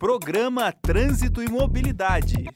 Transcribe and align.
Programa 0.00 0.72
Trânsito 0.72 1.42
e 1.42 1.48
Mobilidade. 1.50 2.46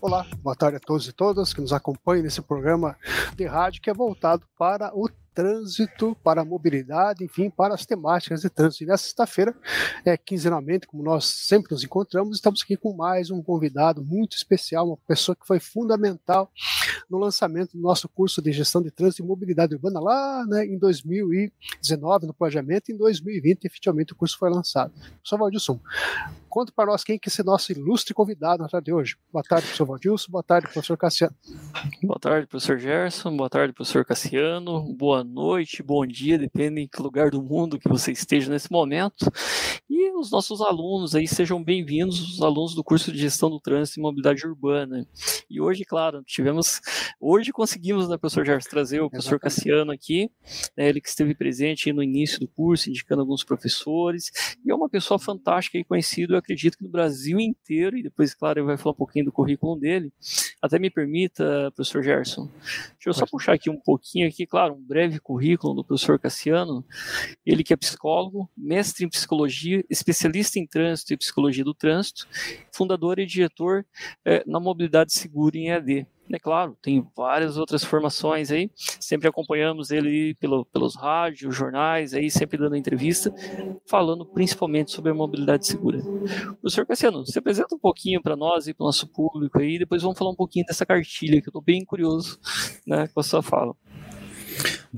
Olá, 0.00 0.26
boa 0.38 0.56
tarde 0.56 0.78
a 0.78 0.80
todos 0.80 1.06
e 1.06 1.12
todas 1.12 1.52
que 1.52 1.60
nos 1.60 1.74
acompanham 1.74 2.22
nesse 2.22 2.40
programa 2.40 2.96
de 3.36 3.44
rádio 3.44 3.82
que 3.82 3.90
é 3.90 3.92
voltado 3.92 4.46
para 4.58 4.90
o 4.96 5.10
trânsito, 5.38 6.16
para 6.24 6.40
a 6.40 6.44
mobilidade, 6.44 7.22
enfim, 7.22 7.48
para 7.48 7.72
as 7.72 7.86
temáticas 7.86 8.40
de 8.40 8.50
trânsito. 8.50 8.82
E 8.82 8.86
nessa 8.88 9.04
sexta-feira, 9.04 9.54
é, 10.04 10.16
quinzenalmente, 10.16 10.84
como 10.84 11.00
nós 11.00 11.26
sempre 11.26 11.70
nos 11.70 11.84
encontramos, 11.84 12.38
estamos 12.38 12.60
aqui 12.60 12.76
com 12.76 12.92
mais 12.92 13.30
um 13.30 13.40
convidado 13.40 14.04
muito 14.04 14.36
especial, 14.36 14.88
uma 14.88 14.96
pessoa 15.06 15.36
que 15.36 15.46
foi 15.46 15.60
fundamental 15.60 16.50
no 17.08 17.18
lançamento 17.18 17.76
do 17.76 17.80
nosso 17.80 18.08
curso 18.08 18.42
de 18.42 18.50
gestão 18.50 18.82
de 18.82 18.90
trânsito 18.90 19.22
e 19.22 19.26
mobilidade 19.26 19.76
urbana 19.76 20.00
lá 20.00 20.44
né, 20.44 20.66
em 20.66 20.76
2019, 20.76 22.26
no 22.26 22.34
planejamento, 22.34 22.88
e 22.88 22.94
em 22.94 22.96
2020, 22.96 23.64
efetivamente, 23.64 24.14
o 24.14 24.16
curso 24.16 24.36
foi 24.36 24.50
lançado. 24.50 24.92
Professor 24.92 25.38
Valdilson, 25.38 25.80
conta 26.48 26.72
para 26.74 26.86
nós 26.86 27.04
quem 27.04 27.16
que 27.16 27.28
é 27.28 27.30
esse 27.30 27.44
nosso 27.44 27.70
ilustre 27.70 28.12
convidado 28.12 28.60
na 28.60 28.68
tarde 28.68 28.86
de 28.86 28.92
hoje. 28.92 29.16
Boa 29.32 29.44
tarde, 29.44 29.66
professor 29.66 29.86
Valdilson. 29.86 30.32
Boa 30.32 30.42
tarde, 30.42 30.66
professor 30.66 30.96
Cassiano. 30.96 31.36
Boa 32.02 32.18
tarde, 32.18 32.48
professor 32.48 32.76
Gerson. 32.76 33.36
Boa 33.36 33.48
tarde, 33.48 33.72
professor 33.72 34.04
Cassiano. 34.04 34.82
Boa 34.94 35.27
noite, 35.28 35.82
bom 35.82 36.06
dia, 36.06 36.38
depende 36.38 36.80
em 36.80 36.88
que 36.88 37.02
lugar 37.02 37.30
do 37.30 37.42
mundo 37.42 37.78
que 37.78 37.88
você 37.88 38.12
esteja 38.12 38.50
nesse 38.50 38.72
momento. 38.72 39.30
E 39.88 40.10
os 40.16 40.30
nossos 40.30 40.60
alunos 40.60 41.14
aí, 41.14 41.28
sejam 41.28 41.62
bem-vindos, 41.62 42.20
os 42.34 42.42
alunos 42.42 42.74
do 42.74 42.82
curso 42.82 43.12
de 43.12 43.18
Gestão 43.18 43.50
do 43.50 43.60
Trânsito 43.60 44.00
e 44.00 44.02
Mobilidade 44.02 44.46
Urbana. 44.46 45.06
E 45.50 45.60
hoje, 45.60 45.84
claro, 45.84 46.22
tivemos, 46.24 46.80
hoje 47.20 47.52
conseguimos, 47.52 48.08
né, 48.08 48.16
professor 48.16 48.44
Gerson, 48.44 48.70
trazer 48.70 49.00
o 49.00 49.10
professor 49.10 49.38
Cassiano 49.38 49.92
aqui, 49.92 50.30
né, 50.76 50.88
ele 50.88 51.00
que 51.00 51.08
esteve 51.08 51.34
presente 51.34 51.92
no 51.92 52.02
início 52.02 52.40
do 52.40 52.48
curso, 52.48 52.88
indicando 52.88 53.20
alguns 53.20 53.44
professores, 53.44 54.30
e 54.64 54.70
é 54.70 54.74
uma 54.74 54.88
pessoa 54.88 55.18
fantástica 55.18 55.78
e 55.78 55.84
conhecida, 55.84 56.34
eu 56.34 56.38
acredito 56.38 56.78
que 56.78 56.84
no 56.84 56.90
Brasil 56.90 57.38
inteiro, 57.38 57.96
e 57.96 58.02
depois, 58.02 58.34
claro, 58.34 58.60
ele 58.60 58.66
vai 58.66 58.76
falar 58.76 58.92
um 58.92 58.98
pouquinho 58.98 59.26
do 59.26 59.32
currículo 59.32 59.78
dele. 59.78 60.12
Até 60.60 60.78
me 60.78 60.90
permita, 60.90 61.70
professor 61.74 62.02
Gerson, 62.02 62.50
deixa 62.62 63.08
eu 63.08 63.14
só 63.14 63.26
puxar 63.26 63.52
aqui 63.52 63.70
um 63.70 63.78
pouquinho 63.78 64.28
aqui, 64.28 64.46
claro, 64.46 64.74
um 64.74 64.82
breve 64.82 65.17
currículo 65.20 65.74
do 65.74 65.84
professor 65.84 66.18
Cassiano, 66.18 66.84
ele 67.44 67.64
que 67.64 67.72
é 67.72 67.76
psicólogo, 67.76 68.50
mestre 68.56 69.04
em 69.04 69.08
psicologia, 69.08 69.84
especialista 69.88 70.58
em 70.58 70.66
trânsito 70.66 71.12
e 71.12 71.16
psicologia 71.16 71.64
do 71.64 71.74
trânsito, 71.74 72.26
fundador 72.72 73.18
e 73.18 73.26
diretor 73.26 73.84
é, 74.24 74.42
na 74.46 74.60
mobilidade 74.60 75.12
segura 75.12 75.56
em 75.56 75.68
EAD. 75.68 76.06
É 76.30 76.38
claro, 76.38 76.76
tem 76.82 77.06
várias 77.16 77.56
outras 77.56 77.82
formações 77.82 78.50
aí, 78.50 78.70
sempre 79.00 79.28
acompanhamos 79.28 79.90
ele 79.90 80.34
pelo, 80.34 80.64
pelos 80.66 80.94
rádios, 80.94 81.56
jornais, 81.56 82.12
aí 82.12 82.30
sempre 82.30 82.58
dando 82.58 82.76
entrevista, 82.76 83.32
falando 83.86 84.26
principalmente 84.26 84.90
sobre 84.90 85.10
a 85.10 85.14
mobilidade 85.14 85.66
segura. 85.66 86.00
Professor 86.60 86.86
Cassiano, 86.86 87.26
se 87.26 87.38
apresenta 87.38 87.74
um 87.74 87.78
pouquinho 87.78 88.20
para 88.20 88.36
nós 88.36 88.68
e 88.68 88.74
para 88.74 88.84
o 88.84 88.86
nosso 88.86 89.06
público 89.08 89.58
aí, 89.58 89.78
depois 89.78 90.02
vamos 90.02 90.18
falar 90.18 90.30
um 90.30 90.36
pouquinho 90.36 90.66
dessa 90.66 90.84
cartilha, 90.84 91.40
que 91.40 91.48
eu 91.48 91.50
estou 91.50 91.62
bem 91.62 91.82
curioso 91.82 92.38
né, 92.86 93.08
com 93.08 93.20
a 93.20 93.22
sua 93.22 93.42
fala. 93.42 93.74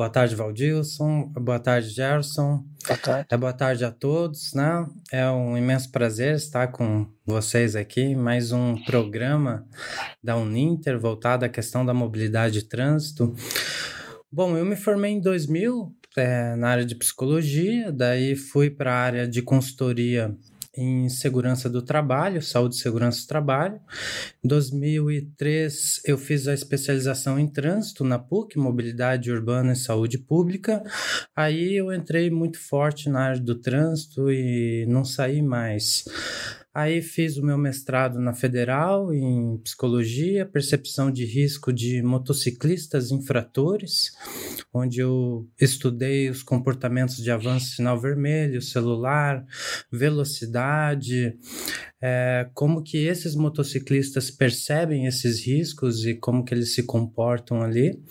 Boa 0.00 0.08
tarde, 0.08 0.34
Valdilson. 0.34 1.26
Boa 1.26 1.58
tarde, 1.58 1.90
Gerson. 1.90 2.64
Boa 2.86 2.98
tarde. 2.98 3.26
É, 3.30 3.36
boa 3.36 3.52
tarde 3.52 3.84
a 3.84 3.90
todos, 3.90 4.54
né? 4.54 4.88
É 5.12 5.30
um 5.30 5.58
imenso 5.58 5.92
prazer 5.92 6.36
estar 6.36 6.68
com 6.68 7.06
vocês 7.26 7.76
aqui. 7.76 8.14
Mais 8.16 8.50
um 8.50 8.82
programa 8.84 9.66
da 10.24 10.38
Uninter 10.38 10.98
voltado 10.98 11.44
à 11.44 11.50
questão 11.50 11.84
da 11.84 11.92
mobilidade 11.92 12.60
e 12.60 12.62
trânsito. 12.62 13.34
Bom, 14.32 14.56
eu 14.56 14.64
me 14.64 14.74
formei 14.74 15.12
em 15.12 15.20
2000 15.20 15.94
é, 16.16 16.56
na 16.56 16.70
área 16.70 16.86
de 16.86 16.94
psicologia, 16.94 17.92
daí 17.92 18.34
fui 18.34 18.70
para 18.70 18.94
a 18.94 18.98
área 18.98 19.28
de 19.28 19.42
consultoria 19.42 20.34
em 20.80 21.08
segurança 21.08 21.68
do 21.68 21.82
trabalho, 21.82 22.40
saúde 22.40 22.74
e 22.74 22.78
segurança 22.78 23.20
do 23.20 23.26
trabalho. 23.26 23.78
Em 24.42 24.48
2003, 24.48 26.00
eu 26.06 26.16
fiz 26.16 26.48
a 26.48 26.54
especialização 26.54 27.38
em 27.38 27.46
trânsito 27.46 28.02
na 28.02 28.18
PUC, 28.18 28.58
mobilidade 28.58 29.30
urbana 29.30 29.72
e 29.72 29.76
saúde 29.76 30.18
pública. 30.18 30.82
Aí 31.36 31.76
eu 31.76 31.92
entrei 31.92 32.30
muito 32.30 32.58
forte 32.58 33.10
na 33.10 33.20
área 33.20 33.40
do 33.40 33.54
trânsito 33.54 34.30
e 34.30 34.86
não 34.88 35.04
saí 35.04 35.42
mais. 35.42 36.04
Aí 36.72 37.02
fiz 37.02 37.36
o 37.36 37.44
meu 37.44 37.58
mestrado 37.58 38.20
na 38.20 38.32
Federal 38.32 39.12
em 39.12 39.58
Psicologia, 39.58 40.46
Percepção 40.46 41.10
de 41.10 41.24
Risco 41.24 41.72
de 41.72 42.00
Motociclistas 42.00 43.10
Infratores, 43.10 44.12
onde 44.72 45.00
eu 45.00 45.48
estudei 45.60 46.30
os 46.30 46.44
comportamentos 46.44 47.16
de 47.16 47.28
avanço 47.28 47.74
sinal 47.74 48.00
vermelho, 48.00 48.62
celular, 48.62 49.44
velocidade, 49.90 51.36
é, 52.02 52.48
como 52.54 52.82
que 52.82 52.98
esses 53.06 53.34
motociclistas 53.34 54.30
percebem 54.30 55.06
esses 55.06 55.44
riscos 55.44 56.06
e 56.06 56.14
como 56.14 56.44
que 56.44 56.54
eles 56.54 56.74
se 56.74 56.82
comportam 56.84 57.62
ali. 57.62 58.02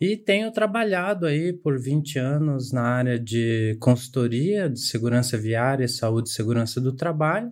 E 0.00 0.16
tenho 0.16 0.52
trabalhado 0.52 1.26
aí 1.26 1.52
por 1.52 1.80
20 1.80 2.18
anos 2.18 2.72
na 2.72 2.82
área 2.82 3.18
de 3.18 3.76
consultoria 3.80 4.68
de 4.68 4.80
segurança 4.80 5.36
viária, 5.36 5.88
saúde 5.88 6.28
e 6.28 6.32
segurança 6.32 6.80
do 6.80 6.92
trabalho. 6.92 7.50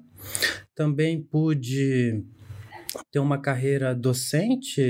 Também 0.75 1.21
pude 1.23 2.25
ter 3.11 3.19
uma 3.19 3.41
carreira 3.41 3.95
docente 3.95 4.81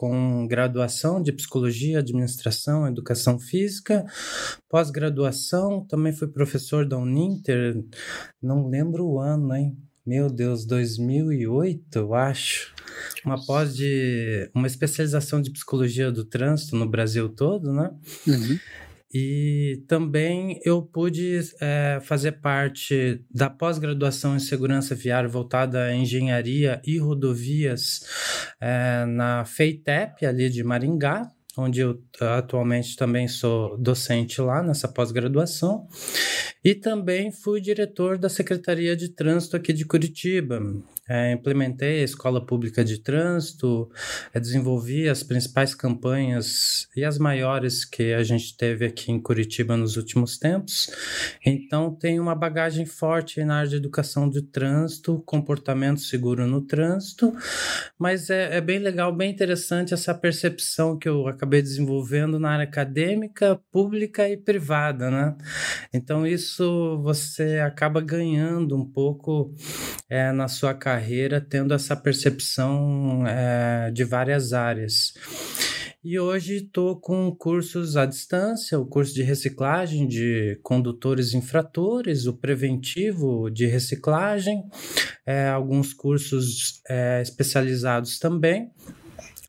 com 0.00 0.46
graduação 0.46 1.22
de 1.22 1.30
psicologia, 1.30 1.98
administração, 1.98 2.88
educação 2.88 3.38
física, 3.38 4.02
pós-graduação, 4.66 5.84
também 5.86 6.10
fui 6.10 6.26
professor 6.26 6.86
da 6.86 6.96
Uninter, 6.96 7.84
não 8.42 8.66
lembro 8.66 9.04
o 9.04 9.20
ano, 9.20 9.54
hein? 9.54 9.76
Meu 10.06 10.30
Deus, 10.30 10.64
2008, 10.64 11.98
eu 11.98 12.14
acho 12.14 12.74
uma 13.26 13.44
pós 13.44 13.76
de 13.76 14.50
uma 14.54 14.66
especialização 14.66 15.42
de 15.42 15.50
psicologia 15.50 16.10
do 16.10 16.24
trânsito 16.24 16.76
no 16.76 16.88
Brasil 16.88 17.28
todo, 17.28 17.70
né? 17.70 17.90
Uhum. 18.26 18.58
E 19.12 19.82
também 19.88 20.60
eu 20.64 20.80
pude 20.80 21.40
é, 21.60 21.98
fazer 22.02 22.32
parte 22.32 23.20
da 23.28 23.50
pós-graduação 23.50 24.36
em 24.36 24.38
segurança 24.38 24.94
viária 24.94 25.28
voltada 25.28 25.84
à 25.84 25.94
engenharia 25.94 26.80
e 26.86 26.96
rodovias 26.98 28.02
é, 28.60 29.04
na 29.06 29.44
FEITEP, 29.44 30.24
ali 30.24 30.48
de 30.48 30.62
Maringá, 30.62 31.28
onde 31.56 31.80
eu 31.80 32.00
atualmente 32.20 32.94
também 32.96 33.26
sou 33.26 33.76
docente 33.76 34.40
lá 34.40 34.62
nessa 34.62 34.86
pós-graduação. 34.86 35.88
E 36.62 36.74
também 36.74 37.32
fui 37.32 37.60
diretor 37.60 38.18
da 38.18 38.28
Secretaria 38.28 38.94
de 38.94 39.08
Trânsito 39.08 39.56
aqui 39.56 39.72
de 39.72 39.84
Curitiba. 39.84 40.60
É, 41.12 41.32
implementei 41.32 42.02
a 42.02 42.04
Escola 42.04 42.40
Pública 42.40 42.84
de 42.84 42.98
Trânsito, 42.98 43.90
é, 44.32 44.38
desenvolvi 44.38 45.08
as 45.08 45.24
principais 45.24 45.74
campanhas 45.74 46.88
e 46.94 47.04
as 47.04 47.18
maiores 47.18 47.84
que 47.84 48.12
a 48.12 48.22
gente 48.22 48.56
teve 48.56 48.86
aqui 48.86 49.10
em 49.10 49.20
Curitiba 49.20 49.76
nos 49.76 49.96
últimos 49.96 50.38
tempos. 50.38 50.88
Então, 51.44 51.92
tenho 51.92 52.22
uma 52.22 52.36
bagagem 52.36 52.86
forte 52.86 53.42
na 53.42 53.56
área 53.56 53.70
de 53.70 53.74
educação 53.74 54.30
de 54.30 54.40
trânsito, 54.40 55.20
comportamento 55.26 56.00
seguro 56.00 56.46
no 56.46 56.60
trânsito, 56.60 57.36
mas 57.98 58.30
é, 58.30 58.58
é 58.58 58.60
bem 58.60 58.78
legal, 58.78 59.12
bem 59.12 59.32
interessante 59.32 59.92
essa 59.92 60.14
percepção 60.14 60.96
que 60.96 61.08
eu 61.08 61.26
acabei 61.26 61.60
desenvolvendo 61.60 62.38
na 62.38 62.50
área 62.50 62.64
acadêmica, 62.64 63.60
pública 63.72 64.28
e 64.28 64.36
privada, 64.36 65.10
né? 65.10 65.34
Então, 65.92 66.24
isso 66.24 67.00
você 67.02 67.58
acaba 67.58 68.00
ganhando 68.00 68.76
um 68.76 68.84
pouco 68.84 69.52
é, 70.08 70.30
na 70.30 70.46
sua 70.46 70.72
carreira 70.72 70.99
carreira 71.00 71.40
tendo 71.40 71.72
essa 71.72 71.96
percepção 71.96 73.26
é, 73.26 73.90
de 73.90 74.04
várias 74.04 74.52
áreas. 74.52 75.14
E 76.04 76.18
hoje 76.18 76.56
estou 76.56 76.98
com 76.98 77.34
cursos 77.34 77.96
à 77.96 78.06
distância, 78.06 78.78
o 78.78 78.86
curso 78.86 79.14
de 79.14 79.22
reciclagem 79.22 80.06
de 80.06 80.58
condutores 80.62 81.34
infratores, 81.34 82.26
o 82.26 82.34
preventivo 82.34 83.50
de 83.50 83.66
reciclagem, 83.66 84.62
é, 85.26 85.48
alguns 85.48 85.92
cursos 85.92 86.80
é, 86.88 87.20
especializados 87.20 88.18
também 88.18 88.70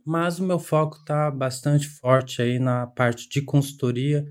mas 0.05 0.39
o 0.39 0.43
meu 0.43 0.59
foco 0.59 0.97
está 0.97 1.29
bastante 1.29 1.87
forte 1.87 2.41
aí 2.41 2.59
na 2.59 2.87
parte 2.87 3.29
de 3.29 3.41
consultoria, 3.41 4.27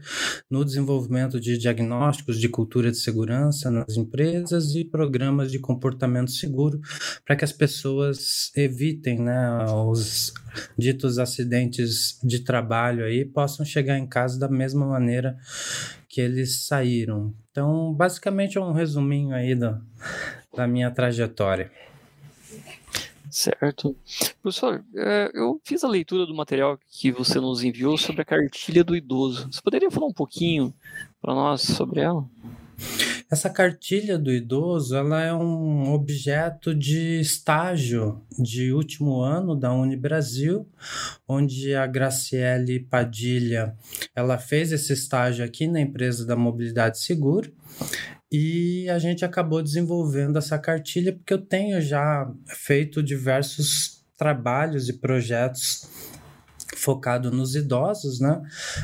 no 0.51 0.65
desenvolvimento 0.65 1.41
de 1.41 1.57
diagnósticos 1.57 2.39
de 2.39 2.49
cultura 2.49 2.91
de 2.91 2.97
segurança 2.97 3.71
nas 3.71 3.97
empresas 3.97 4.75
e 4.75 4.85
programas 4.85 5.51
de 5.51 5.59
comportamento 5.59 6.31
seguro 6.31 6.81
para 7.25 7.37
que 7.37 7.45
as 7.45 7.53
pessoas 7.53 8.53
evitem 8.57 9.21
né, 9.21 9.65
os 9.87 10.33
ditos 10.77 11.19
acidentes 11.19 12.19
de 12.23 12.41
trabalho 12.41 13.05
aí 13.05 13.25
possam 13.25 13.65
chegar 13.65 13.99
em 13.99 14.07
casa 14.07 14.39
da 14.39 14.49
mesma 14.49 14.87
maneira 14.87 15.37
que 16.09 16.21
eles 16.21 16.67
saíram. 16.67 17.33
Então, 17.51 17.95
basicamente 17.95 18.59
é 18.59 18.61
um 18.61 18.73
resuminho 18.73 19.35
aí 19.35 19.55
da, 19.55 19.81
da 20.57 20.67
minha 20.67 20.91
trajetória. 20.91 21.71
Certo. 23.31 23.97
Professor, 24.43 24.85
é, 24.95 25.31
eu 25.35 25.61
fiz 25.65 25.85
a 25.85 25.89
leitura 25.89 26.27
do 26.27 26.35
material 26.35 26.79
que 26.91 27.13
você 27.13 27.39
nos 27.39 27.63
enviou 27.63 27.97
sobre 27.97 28.23
a 28.23 28.25
cartilha 28.25 28.83
do 28.83 28.97
idoso. 28.97 29.49
Você 29.51 29.63
poderia 29.63 29.91
falar 29.91 30.07
um 30.07 30.13
pouquinho 30.13 30.75
para 31.23 31.35
nós 31.35 31.63
sobre 31.63 32.01
ela? 32.01 32.27
Essa 33.31 33.49
cartilha 33.49 34.19
do 34.19 34.33
idoso, 34.33 34.97
ela 34.97 35.23
é 35.23 35.33
um 35.33 35.93
objeto 35.93 36.75
de 36.75 37.21
estágio 37.21 38.21
de 38.37 38.73
último 38.73 39.21
ano 39.21 39.55
da 39.55 39.73
Unibrasil, 39.73 40.67
onde 41.29 41.73
a 41.73 41.87
Graciele 41.87 42.81
Padilha, 42.81 43.77
ela 44.17 44.37
fez 44.37 44.73
esse 44.73 44.93
estágio 44.93 45.45
aqui 45.45 45.69
na 45.69 45.81
empresa 45.81 46.27
da 46.27 46.35
Mobilidade 46.35 46.99
Seguro 46.99 47.53
e 48.31 48.89
a 48.89 48.99
gente 48.99 49.25
acabou 49.25 49.63
desenvolvendo 49.63 50.39
essa 50.39 50.59
cartilha 50.59 51.13
porque 51.13 51.35
eu 51.35 51.45
tenho 51.45 51.81
já 51.81 52.31
feito 52.47 53.03
diversos 53.03 54.05
trabalhos 54.17 54.89
e 54.89 54.93
projetos 54.93 55.89
focado 56.81 57.31
nos 57.31 57.55
idosos, 57.55 58.21
né? 58.21 58.41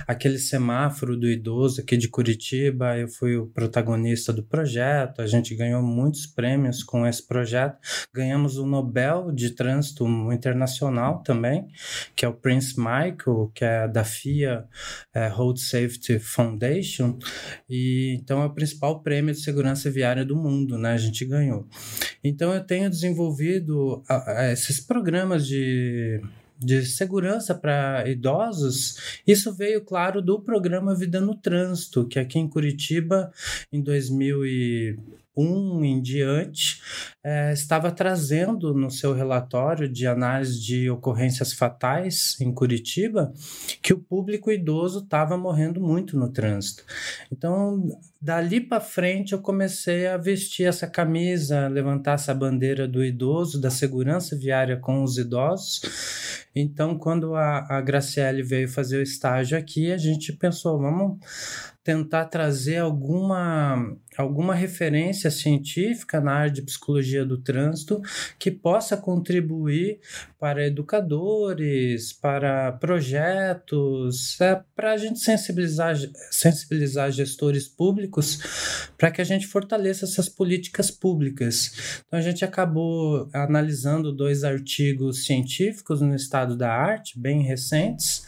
Aquele 0.06 0.38
semáforo 0.38 1.16
do 1.16 1.28
idoso 1.28 1.80
aqui 1.80 1.96
de 1.96 2.08
Curitiba, 2.08 2.96
eu 2.96 3.08
fui 3.08 3.36
o 3.36 3.46
protagonista 3.46 4.32
do 4.32 4.42
projeto, 4.42 5.22
a 5.22 5.26
gente 5.26 5.54
ganhou 5.54 5.82
muitos 5.82 6.26
prêmios 6.26 6.82
com 6.82 7.06
esse 7.06 7.26
projeto, 7.26 7.78
ganhamos 8.12 8.58
o 8.58 8.66
Nobel 8.66 9.32
de 9.32 9.50
Trânsito 9.50 10.06
Internacional 10.32 11.22
também, 11.22 11.66
que 12.14 12.24
é 12.24 12.28
o 12.28 12.34
Prince 12.34 12.78
Michael, 12.78 13.50
que 13.54 13.64
é 13.64 13.88
da 13.88 14.04
FIA 14.04 14.64
é, 15.14 15.28
Road 15.28 15.60
Safety 15.60 16.18
Foundation, 16.18 17.18
e 17.68 18.16
então 18.20 18.42
é 18.42 18.46
o 18.46 18.54
principal 18.54 19.02
prêmio 19.02 19.34
de 19.34 19.40
segurança 19.40 19.90
viária 19.90 20.24
do 20.24 20.36
mundo, 20.36 20.78
né? 20.78 20.92
A 20.92 20.98
gente 20.98 21.24
ganhou. 21.24 21.66
Então 22.22 22.52
eu 22.52 22.64
tenho 22.64 22.90
desenvolvido 22.90 24.02
esses 24.52 24.80
programas 24.80 25.46
de 25.46 26.20
de 26.58 26.84
segurança 26.84 27.54
para 27.54 28.08
idosos, 28.08 29.20
isso 29.26 29.52
veio, 29.52 29.84
claro, 29.84 30.22
do 30.22 30.40
programa 30.40 30.94
Vida 30.94 31.20
no 31.20 31.34
Trânsito, 31.34 32.06
que 32.06 32.18
aqui 32.18 32.38
em 32.38 32.48
Curitiba, 32.48 33.32
em 33.72 33.82
2000 33.82 34.46
e 34.46 34.98
1 35.36 35.84
em 35.84 36.00
diante, 36.00 36.80
é, 37.22 37.52
estava 37.52 37.90
trazendo 37.90 38.72
no 38.72 38.90
seu 38.90 39.12
relatório 39.12 39.88
de 39.88 40.06
análise 40.06 40.60
de 40.60 40.88
ocorrências 40.88 41.52
fatais 41.52 42.36
em 42.40 42.52
Curitiba 42.52 43.32
que 43.82 43.92
o 43.92 43.98
público 43.98 44.50
idoso 44.50 45.00
estava 45.00 45.36
morrendo 45.36 45.80
muito 45.80 46.16
no 46.16 46.32
trânsito. 46.32 46.84
Então, 47.30 47.84
dali 48.20 48.60
para 48.60 48.80
frente, 48.80 49.32
eu 49.32 49.40
comecei 49.40 50.06
a 50.06 50.16
vestir 50.16 50.66
essa 50.66 50.86
camisa, 50.86 51.68
levantar 51.68 52.14
essa 52.14 52.34
bandeira 52.34 52.88
do 52.88 53.04
idoso, 53.04 53.60
da 53.60 53.70
segurança 53.70 54.36
viária 54.36 54.76
com 54.76 55.02
os 55.02 55.18
idosos. 55.18 55.82
Então, 56.54 56.96
quando 56.96 57.34
a, 57.34 57.66
a 57.68 57.80
Graciele 57.80 58.42
veio 58.42 58.68
fazer 58.68 58.98
o 58.98 59.02
estágio 59.02 59.58
aqui, 59.58 59.92
a 59.92 59.98
gente 59.98 60.32
pensou, 60.32 60.78
vamos 60.78 61.18
tentar 61.84 62.24
trazer 62.24 62.78
alguma, 62.78 63.96
alguma 64.16 64.54
referência 64.54 65.30
científica 65.30 66.20
na 66.20 66.32
área 66.32 66.52
de 66.52 66.62
psicologia 66.62 67.24
do 67.24 67.38
trânsito 67.38 68.00
que 68.38 68.50
possa 68.50 68.96
contribuir 68.96 69.98
para 70.38 70.66
educadores, 70.66 72.12
para 72.12 72.72
projetos, 72.72 74.40
é, 74.40 74.60
para 74.74 74.92
a 74.92 74.96
gente 74.96 75.18
sensibilizar, 75.18 75.96
sensibilizar 76.30 77.10
gestores 77.10 77.66
públicos 77.66 78.38
para 78.96 79.10
que 79.10 79.20
a 79.20 79.24
gente 79.24 79.46
fortaleça 79.46 80.04
essas 80.04 80.28
políticas 80.28 80.90
públicas. 80.90 82.02
Então 82.06 82.18
a 82.18 82.22
gente 82.22 82.44
acabou 82.44 83.28
analisando 83.32 84.12
dois 84.12 84.44
artigos 84.44 85.24
científicos 85.24 86.00
no 86.00 86.14
estado 86.14 86.56
da 86.56 86.70
arte, 86.70 87.18
bem 87.18 87.42
recentes, 87.42 88.24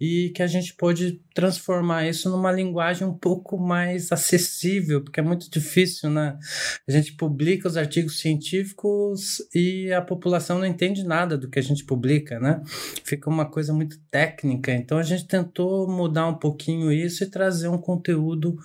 e 0.00 0.30
que 0.34 0.42
a 0.42 0.46
gente 0.46 0.74
pôde 0.74 1.20
transformar 1.34 2.06
isso 2.06 2.30
numa 2.30 2.52
linguagem 2.52 3.06
um 3.06 3.16
pouco 3.16 3.58
mais 3.58 4.12
acessível, 4.12 5.02
porque 5.02 5.20
é 5.20 5.22
muito 5.22 5.50
difícil, 5.50 6.10
né? 6.10 6.38
A 6.86 6.92
gente 6.92 7.14
publica 7.14 7.68
os 7.68 7.76
artigos 7.76 8.18
científicos 8.20 9.38
e 9.54 9.92
a 9.92 10.02
população 10.02 10.58
não 10.58 10.66
entende 10.66 11.02
nada 11.02 11.36
do 11.36 11.48
que 11.48 11.58
a 11.58 11.62
gente 11.62 11.84
publica, 11.84 12.38
né? 12.38 12.62
Fica 13.04 13.30
uma 13.30 13.46
coisa 13.46 13.72
muito 13.72 13.98
técnica. 14.10 14.72
Então 14.72 14.98
a 14.98 15.02
gente 15.02 15.26
tentou 15.26 15.88
mudar 15.88 16.26
um 16.26 16.38
pouquinho 16.38 16.92
isso 16.92 17.24
e 17.24 17.30
trazer 17.30 17.68
um 17.68 17.78
conteúdo 17.78 18.56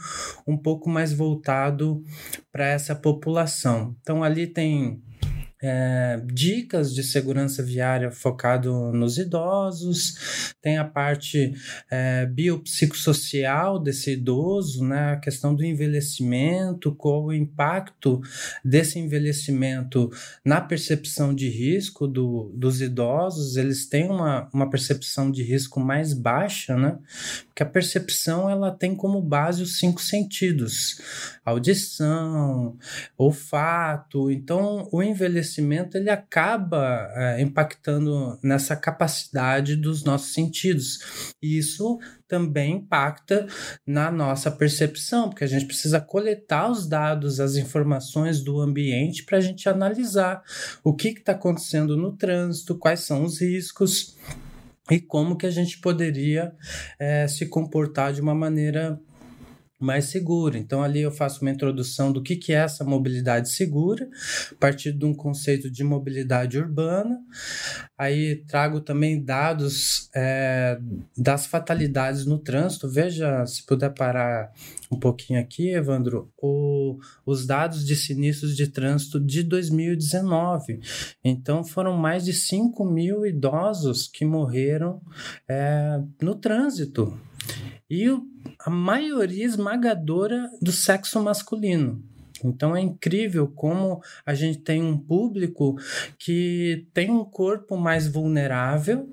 um 0.46 0.58
pouco 0.58 0.90
mais 0.90 1.14
voltado 1.14 2.04
para 2.52 2.68
essa 2.68 2.96
população. 2.96 3.96
Então 4.02 4.24
ali 4.24 4.48
tem 4.48 5.02
é, 5.62 6.20
dicas 6.26 6.94
de 6.94 7.04
segurança 7.04 7.62
viária 7.62 8.10
focado 8.10 8.92
nos 8.92 9.18
idosos, 9.18 10.54
tem 10.60 10.78
a 10.78 10.84
parte 10.84 11.54
é, 11.90 12.26
biopsicossocial 12.26 13.78
desse 13.78 14.14
idoso, 14.14 14.84
né, 14.84 15.12
a 15.12 15.18
questão 15.18 15.54
do 15.54 15.64
envelhecimento, 15.64 16.96
qual 16.96 17.26
o 17.26 17.34
impacto 17.34 18.20
desse 18.66 18.98
envelhecimento 18.98 20.10
na 20.44 20.60
percepção 20.60 21.34
de 21.34 21.48
risco 21.48 22.08
do, 22.08 22.52
dos 22.56 22.82
idosos, 22.82 23.56
eles 23.56 23.88
têm 23.88 24.10
uma, 24.10 24.50
uma 24.52 24.70
percepção 24.70 25.30
de 25.30 25.44
risco 25.44 25.80
mais 25.80 26.14
baixa, 26.14 26.76
né, 26.76 26.98
porque 27.46 27.62
a 27.62 27.68
percepção 27.68 28.50
ela 28.50 28.72
tem 28.72 28.96
como 28.96 29.22
base 29.22 29.62
os 29.62 29.78
cinco 29.78 30.02
sentidos, 30.02 31.00
audição, 31.46 32.78
olfato, 33.16 34.32
então 34.32 34.90
o 34.92 35.04
envelhecimento 35.04 35.51
envelhecimento 35.52 35.98
ele 35.98 36.10
acaba 36.10 37.12
é, 37.16 37.42
impactando 37.42 38.40
nessa 38.42 38.76
capacidade 38.76 39.76
dos 39.76 40.04
nossos 40.04 40.34
sentidos. 40.34 41.34
E 41.42 41.58
isso 41.58 42.00
também 42.28 42.76
impacta 42.76 43.46
na 43.86 44.10
nossa 44.10 44.50
percepção, 44.50 45.30
porque 45.30 45.44
a 45.44 45.48
gente 45.48 45.66
precisa 45.66 46.00
coletar 46.00 46.72
os 46.72 46.88
dados, 46.88 47.40
as 47.40 47.56
informações 47.56 48.42
do 48.42 48.62
ambiente 48.62 49.26
para 49.26 49.38
a 49.38 49.42
gente 49.42 49.68
analisar 49.68 50.42
o 50.84 50.96
que 50.96 51.10
está 51.10 51.34
acontecendo 51.34 51.98
no 51.98 52.16
trânsito, 52.16 52.78
quais 52.78 53.02
são 53.02 53.24
os 53.24 53.42
riscos 53.42 54.16
e 54.90 55.00
como 55.00 55.38
que 55.38 55.46
a 55.46 55.52
gente 55.52 55.80
poderia 55.80 56.54
é, 57.00 57.28
se 57.28 57.46
comportar 57.48 58.14
de 58.14 58.22
uma 58.22 58.36
maneira 58.36 59.00
mais 59.82 60.06
segura. 60.06 60.58
Então 60.58 60.84
ali 60.84 61.02
eu 61.02 61.12
faço 61.12 61.42
uma 61.42 61.52
introdução 61.52 62.12
do 62.12 62.22
que, 62.22 62.36
que 62.36 62.54
é 62.54 62.58
essa 62.58 62.84
mobilidade 62.84 63.50
segura, 63.50 64.08
a 64.52 64.56
partir 64.56 64.94
de 64.94 65.06
um 65.06 65.14
conceito 65.14 65.70
de 65.70 65.84
mobilidade 65.84 66.58
urbana. 66.58 67.20
Aí 67.98 68.44
trago 68.48 68.82
também 68.82 69.24
dados 69.24 70.10
é, 70.16 70.80
das 71.18 71.46
fatalidades 71.46 72.26
no 72.26 72.38
trânsito. 72.38 72.90
Veja, 72.90 73.46
se 73.46 73.66
puder 73.66 73.94
parar 73.94 74.52
um 74.92 75.00
pouquinho 75.00 75.40
aqui, 75.40 75.70
Evandro, 75.70 76.32
o, 76.38 77.00
os 77.26 77.46
dados 77.46 77.86
de 77.86 77.96
sinistros 77.96 78.56
de 78.56 78.68
trânsito 78.68 79.20
de 79.20 79.44
2019. 79.44 80.80
Então 81.24 81.64
foram 81.64 81.98
mais 81.98 82.26
de 82.26 82.34
5 82.34 82.84
mil 82.86 83.26
idosos 83.26 84.08
que 84.08 84.26
morreram 84.26 85.02
é, 85.48 86.00
no 86.22 86.36
trânsito. 86.36 87.18
E 87.90 88.08
a 88.60 88.70
maioria 88.70 89.46
esmagadora 89.46 90.50
do 90.62 90.72
sexo 90.72 91.22
masculino. 91.22 92.04
Então 92.44 92.76
é 92.76 92.82
incrível 92.82 93.48
como 93.48 94.02
a 94.26 94.34
gente 94.34 94.60
tem 94.60 94.82
um 94.82 94.98
público 94.98 95.76
que 96.18 96.88
tem 96.94 97.12
um 97.12 97.24
corpo 97.24 97.78
mais 97.78 98.08
vulnerável, 98.08 99.08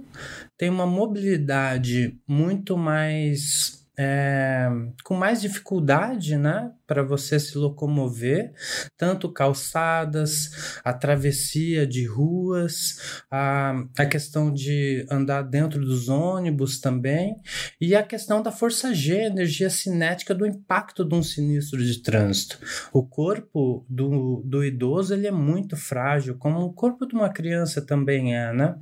tem 0.56 0.70
uma 0.70 0.86
mobilidade 0.86 2.18
muito 2.26 2.76
mais 2.76 3.86
é, 3.98 4.68
com 5.04 5.14
mais 5.14 5.40
dificuldade, 5.40 6.36
né, 6.36 6.70
para 6.88 7.02
você 7.02 7.38
se 7.38 7.56
locomover, 7.58 8.50
tanto 8.96 9.30
calçadas, 9.30 10.80
a 10.82 10.92
travessia 10.92 11.86
de 11.86 12.06
ruas, 12.06 13.22
a, 13.30 13.84
a 13.98 14.06
questão 14.06 14.52
de 14.52 15.06
andar 15.10 15.42
dentro 15.42 15.78
dos 15.78 16.08
ônibus 16.08 16.80
também, 16.80 17.36
e 17.78 17.94
a 17.94 18.02
questão 18.02 18.42
da 18.42 18.50
força 18.50 18.94
G, 18.94 19.26
energia 19.26 19.68
cinética 19.68 20.34
do 20.34 20.46
impacto 20.46 21.04
de 21.04 21.14
um 21.14 21.22
sinistro 21.22 21.78
de 21.84 22.02
trânsito. 22.02 22.58
O 22.90 23.02
corpo 23.02 23.84
do, 23.86 24.42
do 24.44 24.64
idoso 24.64 25.12
ele 25.12 25.26
é 25.26 25.30
muito 25.30 25.76
frágil, 25.76 26.36
como 26.38 26.60
o 26.60 26.72
corpo 26.72 27.06
de 27.06 27.14
uma 27.14 27.28
criança 27.28 27.82
também 27.82 28.34
é, 28.34 28.50
né? 28.54 28.76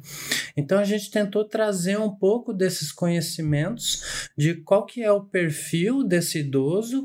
Então 0.56 0.78
a 0.78 0.84
gente 0.84 1.10
tentou 1.10 1.44
trazer 1.44 1.98
um 1.98 2.10
pouco 2.10 2.52
desses 2.52 2.92
conhecimentos 2.92 4.30
de 4.38 4.54
qual 4.54 4.86
que 4.86 5.02
é 5.02 5.10
o 5.10 5.24
perfil 5.24 6.04
desse 6.04 6.38
idoso 6.38 7.04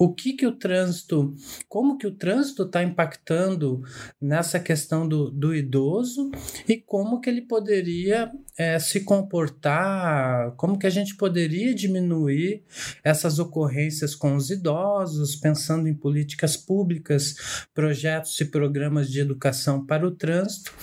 o 0.00 0.14
que 0.14 0.32
que 0.32 0.46
o 0.46 0.52
trânsito, 0.52 1.34
como 1.68 1.98
que 1.98 2.06
o 2.06 2.14
trânsito 2.14 2.62
está 2.62 2.82
impactando 2.82 3.82
nessa 4.18 4.58
questão 4.58 5.06
do, 5.06 5.30
do 5.30 5.54
idoso 5.54 6.30
e 6.66 6.78
como 6.78 7.20
que 7.20 7.28
ele 7.28 7.42
poderia 7.42 8.32
é, 8.60 8.78
se 8.78 9.00
comportar, 9.00 10.52
como 10.56 10.78
que 10.78 10.86
a 10.86 10.90
gente 10.90 11.16
poderia 11.16 11.74
diminuir 11.74 12.62
essas 13.02 13.38
ocorrências 13.38 14.14
com 14.14 14.36
os 14.36 14.50
idosos, 14.50 15.34
pensando 15.34 15.88
em 15.88 15.94
políticas 15.94 16.58
públicas, 16.58 17.66
projetos 17.72 18.38
e 18.38 18.44
programas 18.44 19.10
de 19.10 19.18
educação 19.18 19.86
para 19.86 20.06
o 20.06 20.10
trânsito. 20.10 20.74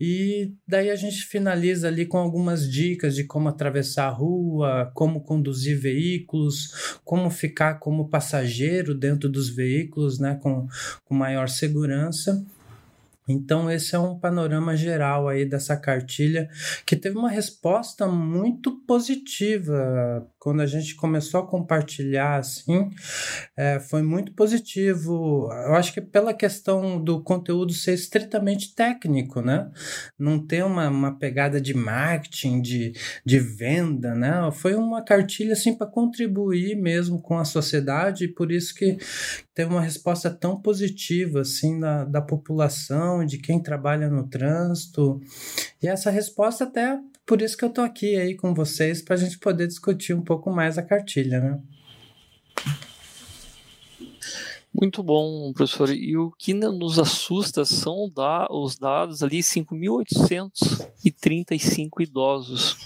E 0.00 0.54
daí 0.66 0.90
a 0.90 0.96
gente 0.96 1.24
finaliza 1.26 1.86
ali 1.86 2.04
com 2.04 2.18
algumas 2.18 2.68
dicas 2.68 3.14
de 3.14 3.22
como 3.22 3.48
atravessar 3.48 4.08
a 4.08 4.10
rua, 4.10 4.90
como 4.92 5.20
conduzir 5.20 5.78
veículos, 5.78 6.98
como 7.04 7.30
ficar 7.30 7.74
como 7.74 8.08
passageiro 8.08 8.92
dentro 8.92 9.28
dos 9.28 9.48
veículos, 9.48 10.18
né, 10.18 10.36
com, 10.42 10.66
com 11.04 11.14
maior 11.14 11.48
segurança. 11.48 12.44
Então, 13.28 13.70
esse 13.70 13.94
é 13.94 13.98
um 13.98 14.18
panorama 14.18 14.76
geral 14.76 15.28
aí 15.28 15.44
dessa 15.44 15.76
cartilha 15.76 16.48
que 16.84 16.96
teve 16.96 17.16
uma 17.16 17.30
resposta 17.30 18.06
muito 18.06 18.80
positiva 18.86 20.26
quando 20.38 20.60
a 20.60 20.66
gente 20.66 20.94
começou 20.94 21.40
a 21.40 21.46
compartilhar 21.46 22.36
assim, 22.36 22.90
é, 23.56 23.80
foi 23.80 24.02
muito 24.02 24.34
positivo. 24.34 25.48
Eu 25.66 25.74
acho 25.74 25.90
que 25.94 26.02
pela 26.02 26.34
questão 26.34 27.02
do 27.02 27.22
conteúdo 27.22 27.72
ser 27.72 27.94
estritamente 27.94 28.74
técnico, 28.74 29.40
né? 29.40 29.70
Não 30.18 30.38
ter 30.38 30.62
uma, 30.62 30.88
uma 30.90 31.18
pegada 31.18 31.58
de 31.58 31.72
marketing, 31.72 32.60
de, 32.60 32.92
de 33.24 33.38
venda, 33.38 34.14
né? 34.14 34.50
Foi 34.52 34.74
uma 34.74 35.02
cartilha 35.02 35.54
assim 35.54 35.74
para 35.74 35.86
contribuir 35.86 36.76
mesmo 36.76 37.22
com 37.22 37.38
a 37.38 37.44
sociedade 37.46 38.24
e 38.24 38.28
por 38.28 38.52
isso 38.52 38.74
que 38.74 38.98
teve 39.54 39.70
uma 39.70 39.80
resposta 39.80 40.28
tão 40.30 40.60
positiva 40.60 41.40
assim 41.40 41.80
da, 41.80 42.04
da 42.04 42.20
população, 42.20 43.13
de 43.22 43.36
quem 43.36 43.62
trabalha 43.62 44.08
no 44.08 44.26
trânsito. 44.26 45.20
E 45.82 45.86
essa 45.86 46.10
resposta 46.10 46.64
até 46.64 46.98
por 47.26 47.42
isso 47.42 47.56
que 47.56 47.64
eu 47.64 47.70
tô 47.70 47.80
aqui 47.80 48.16
aí 48.16 48.34
com 48.34 48.52
vocês 48.54 49.00
para 49.00 49.14
a 49.14 49.18
gente 49.18 49.38
poder 49.38 49.66
discutir 49.66 50.12
um 50.14 50.22
pouco 50.22 50.50
mais 50.50 50.76
a 50.78 50.82
cartilha, 50.82 51.40
né? 51.40 51.58
Muito 54.72 55.02
bom, 55.02 55.52
professor. 55.52 55.90
E 55.90 56.16
o 56.16 56.30
que 56.32 56.52
nos 56.52 56.98
assusta 56.98 57.64
são 57.64 58.12
os 58.50 58.76
dados 58.76 59.22
ali, 59.22 59.38
5.835 59.38 62.00
idosos. 62.00 62.76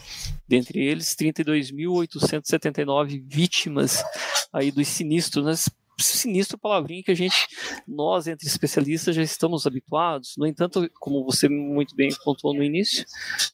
Dentre 0.47 0.79
eles, 0.81 1.17
32.879 1.17 3.25
vítimas 3.27 4.05
aí 4.53 4.71
dos 4.71 4.87
sinistros, 4.87 5.45
nas 5.45 5.69
sinistro 6.03 6.59
palavrinha 6.59 7.03
que 7.03 7.11
a 7.11 7.15
gente, 7.15 7.49
nós 7.87 8.27
entre 8.27 8.47
especialistas, 8.47 9.15
já 9.15 9.23
estamos 9.23 9.67
habituados. 9.67 10.35
No 10.37 10.47
entanto, 10.47 10.89
como 11.01 11.25
você 11.25 11.49
muito 11.49 11.95
bem 11.95 12.11
pontuou 12.25 12.55
no 12.55 12.63
início, 12.63 13.05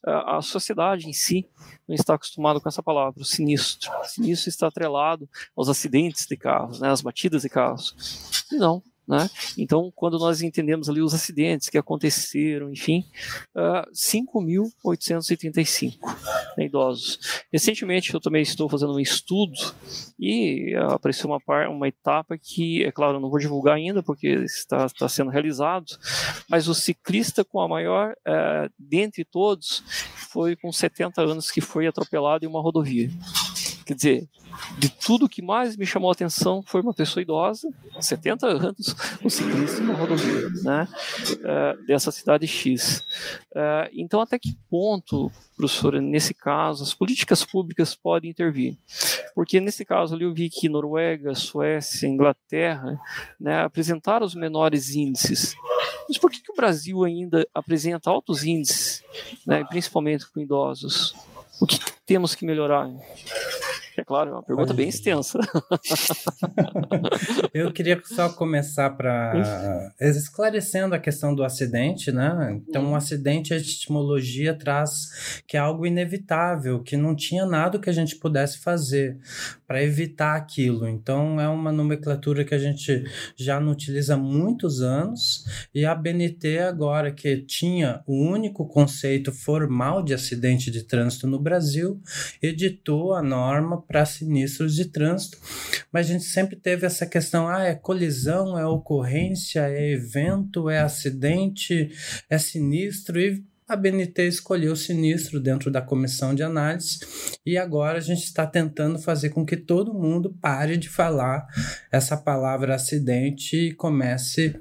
a, 0.05 0.41
sociedade 0.43 1.09
em 1.09 1.13
si 1.13 1.49
não 1.89 1.95
está 1.95 2.15
acostumada 2.15 2.61
com 2.61 2.69
essa 2.69 2.83
palavra, 2.83 3.23
o 3.23 3.25
sinistro. 3.25 3.91
O 4.01 4.05
sinistro 4.05 4.49
está 4.49 4.67
atrelado 4.67 5.29
aos 5.57 5.69
acidentes 5.69 6.27
de 6.27 6.37
carros, 6.37 6.81
né, 6.81 6.91
às 6.91 7.01
batidas 7.01 7.43
de 7.43 7.49
carros. 7.49 8.45
Não, 8.53 8.83
né? 9.07 9.29
Então, 9.59 9.93
quando 9.95 10.19
nós 10.19 10.41
entendemos 10.43 10.89
ali 10.89 11.01
os 11.01 11.15
acidentes 11.15 11.69
que 11.69 11.77
aconteceram, 11.77 12.73
enfim, 12.73 13.05
uh, 13.55 13.61
ah, 13.61 13.87
5.835 13.93 15.99
né, 16.57 16.65
idosos. 16.65 17.45
Recentemente, 17.53 18.15
eu 18.15 18.21
também 18.21 18.43
estou 18.43 18.69
fazendo 18.69 18.95
um 18.95 19.01
estudo 19.01 19.53
e 20.19 20.75
apareceu 20.91 21.29
uma, 21.29 21.41
par, 21.41 21.69
uma 21.69 21.89
etapa 21.89 22.39
que, 22.39 22.85
é 22.85 22.91
claro, 22.91 23.17
eu 23.17 23.21
não 23.21 23.31
vou 23.31 23.39
divulgar 23.39 23.77
ainda 23.77 24.03
porque 24.03 24.29
está, 24.29 24.87
está 24.87 25.09
sendo 25.09 25.31
realizado, 25.31 25.99
mas 26.49 26.69
o 26.69 26.75
ciclista 26.75 27.45
com 27.45 27.61
a 27.61 27.69
maior, 27.69 28.15
uh, 28.27 28.71
dentre 28.79 29.25
todos, 29.25 29.83
foi 30.31 30.57
com 30.57 30.73
70 30.73 31.23
anos 31.23 31.51
que 31.51 31.61
foi 31.61 31.87
atropelado 31.87 32.45
em 32.45 32.49
uma 32.49 32.61
rodovia. 32.61 33.11
Quer 33.85 33.95
dizer, 33.95 34.29
de 34.79 34.89
tudo 34.89 35.29
que 35.29 35.43
mais 35.43 35.77
me 35.77 35.85
chamou 35.85 36.09
a 36.11 36.13
atenção 36.13 36.63
foi 36.63 36.81
uma 36.81 36.95
pessoa 36.95 37.23
idosa, 37.23 37.69
70 38.01 38.47
anos, 38.47 38.97
um 39.23 39.29
ciclista 39.29 39.81
na 39.83 39.95
rodovia, 39.95 40.49
né, 40.63 40.89
uh, 41.33 41.87
dessa 41.87 42.11
cidade 42.11 42.47
X. 42.47 43.01
Uh, 43.51 43.91
então, 43.93 44.21
até 44.21 44.39
que 44.39 44.57
ponto, 44.71 45.31
professora, 45.57 46.01
nesse 46.01 46.33
caso, 46.33 46.83
as 46.83 46.95
políticas 46.95 47.45
públicas 47.45 47.95
podem 47.95 48.31
intervir? 48.31 48.77
Porque 49.35 49.61
nesse 49.61 49.85
caso 49.85 50.15
ali 50.15 50.25
eu 50.25 50.33
vi 50.33 50.49
que 50.49 50.69
Noruega, 50.69 51.35
Suécia, 51.35 52.07
Inglaterra 52.07 52.99
né, 53.39 53.63
apresentaram 53.63 54.25
os 54.25 54.35
menores 54.35 54.95
índices. 54.95 55.55
Mas 56.09 56.19
por 56.19 56.31
que, 56.31 56.41
que 56.41 56.53
o 56.53 56.57
Brasil 56.57 57.03
ainda 57.05 57.47
apresenta 57.53 58.11
altos 58.11 58.45
índices, 58.45 59.03
né, 59.47 59.65
principalmente 59.65 60.31
com 60.31 60.41
idosos? 60.41 61.15
O 61.61 61.67
que 61.67 61.79
temos 62.07 62.35
que 62.35 62.45
melhorar? 62.45 62.91
É 63.97 64.05
claro, 64.05 64.31
é 64.31 64.33
uma 64.33 64.43
pergunta 64.43 64.71
Olha. 64.71 64.77
bem 64.77 64.89
extensa. 64.89 65.39
Eu 67.55 67.73
queria 67.73 68.01
só 68.05 68.29
começar 68.29 68.91
para 68.91 69.93
esclarecendo 70.01 70.95
a 70.95 70.99
questão 70.99 71.35
do 71.35 71.45
acidente, 71.45 72.11
né? 72.11 72.61
Então, 72.69 72.85
um 72.85 72.97
acidente, 72.97 73.55
a 73.55 73.57
etimologia 73.57 74.55
traz 74.55 75.43
que 75.47 75.57
é 75.57 75.61
algo 75.61 75.87
inevitável, 75.87 76.83
que 76.83 76.97
não 76.97 77.15
tinha 77.15 77.47
nada 77.47 77.79
que 77.79 77.89
a 77.89 77.93
gente 77.93 78.17
pudesse 78.17 78.59
fazer 78.59 79.17
para 79.67 79.83
evitar 79.83 80.37
aquilo. 80.37 80.89
Então, 80.89 81.41
é 81.41 81.49
uma 81.49 81.73
nomenclatura 81.73 82.45
que 82.45 82.55
a 82.55 82.59
gente 82.59 83.05
já 83.37 83.59
não 83.59 83.73
utiliza 83.73 84.15
há 84.15 84.17
muitos 84.17 84.83
anos 84.83 85.45
e 85.75 85.85
a 85.85 85.95
BNT 85.95 86.59
agora 86.59 87.13
que 87.13 87.39
tinha 87.39 88.03
o 88.07 88.15
único 88.15 88.67
conceito 88.67 89.33
formal 89.33 90.03
de 90.03 90.15
acidente 90.15 90.71
de 90.71 90.83
trânsito 90.83 91.27
no 91.27 91.39
Brasil, 91.39 92.01
editou 92.43 93.15
a 93.15 93.23
norma 93.23 93.81
para 93.81 94.05
sinistros 94.05 94.75
de 94.75 94.87
trânsito, 94.87 95.39
mas 95.91 96.09
a 96.09 96.13
gente 96.13 96.25
sempre 96.25 96.57
teve 96.57 96.87
essa 96.87 97.07
questão: 97.07 97.49
ah, 97.49 97.63
é 97.63 97.75
colisão, 97.75 98.59
é 98.59 98.67
ocorrência, 98.67 99.69
é 99.69 99.93
evento, 99.93 100.69
é 100.69 100.81
acidente, 100.81 101.91
é 102.29 102.39
sinistro, 102.39 103.21
e 103.21 103.45
a 103.67 103.77
BNT 103.77 104.29
escolheu 104.29 104.77
sinistro 104.77 105.41
dentro 105.41 105.71
da 105.71 105.81
comissão 105.81 106.35
de 106.35 106.43
análise 106.43 106.99
e 107.47 107.57
agora 107.57 107.99
a 107.99 108.01
gente 108.01 108.25
está 108.25 108.47
tentando 108.47 108.99
fazer 108.99 109.31
com 109.31 109.45
que 109.45 109.57
todo 109.57 109.95
mundo 109.95 110.37
pare 110.41 110.77
de 110.77 110.89
falar 110.89 111.47
essa 111.91 112.17
palavra 112.17 112.75
acidente 112.75 113.57
e 113.57 113.75
comece 113.75 114.61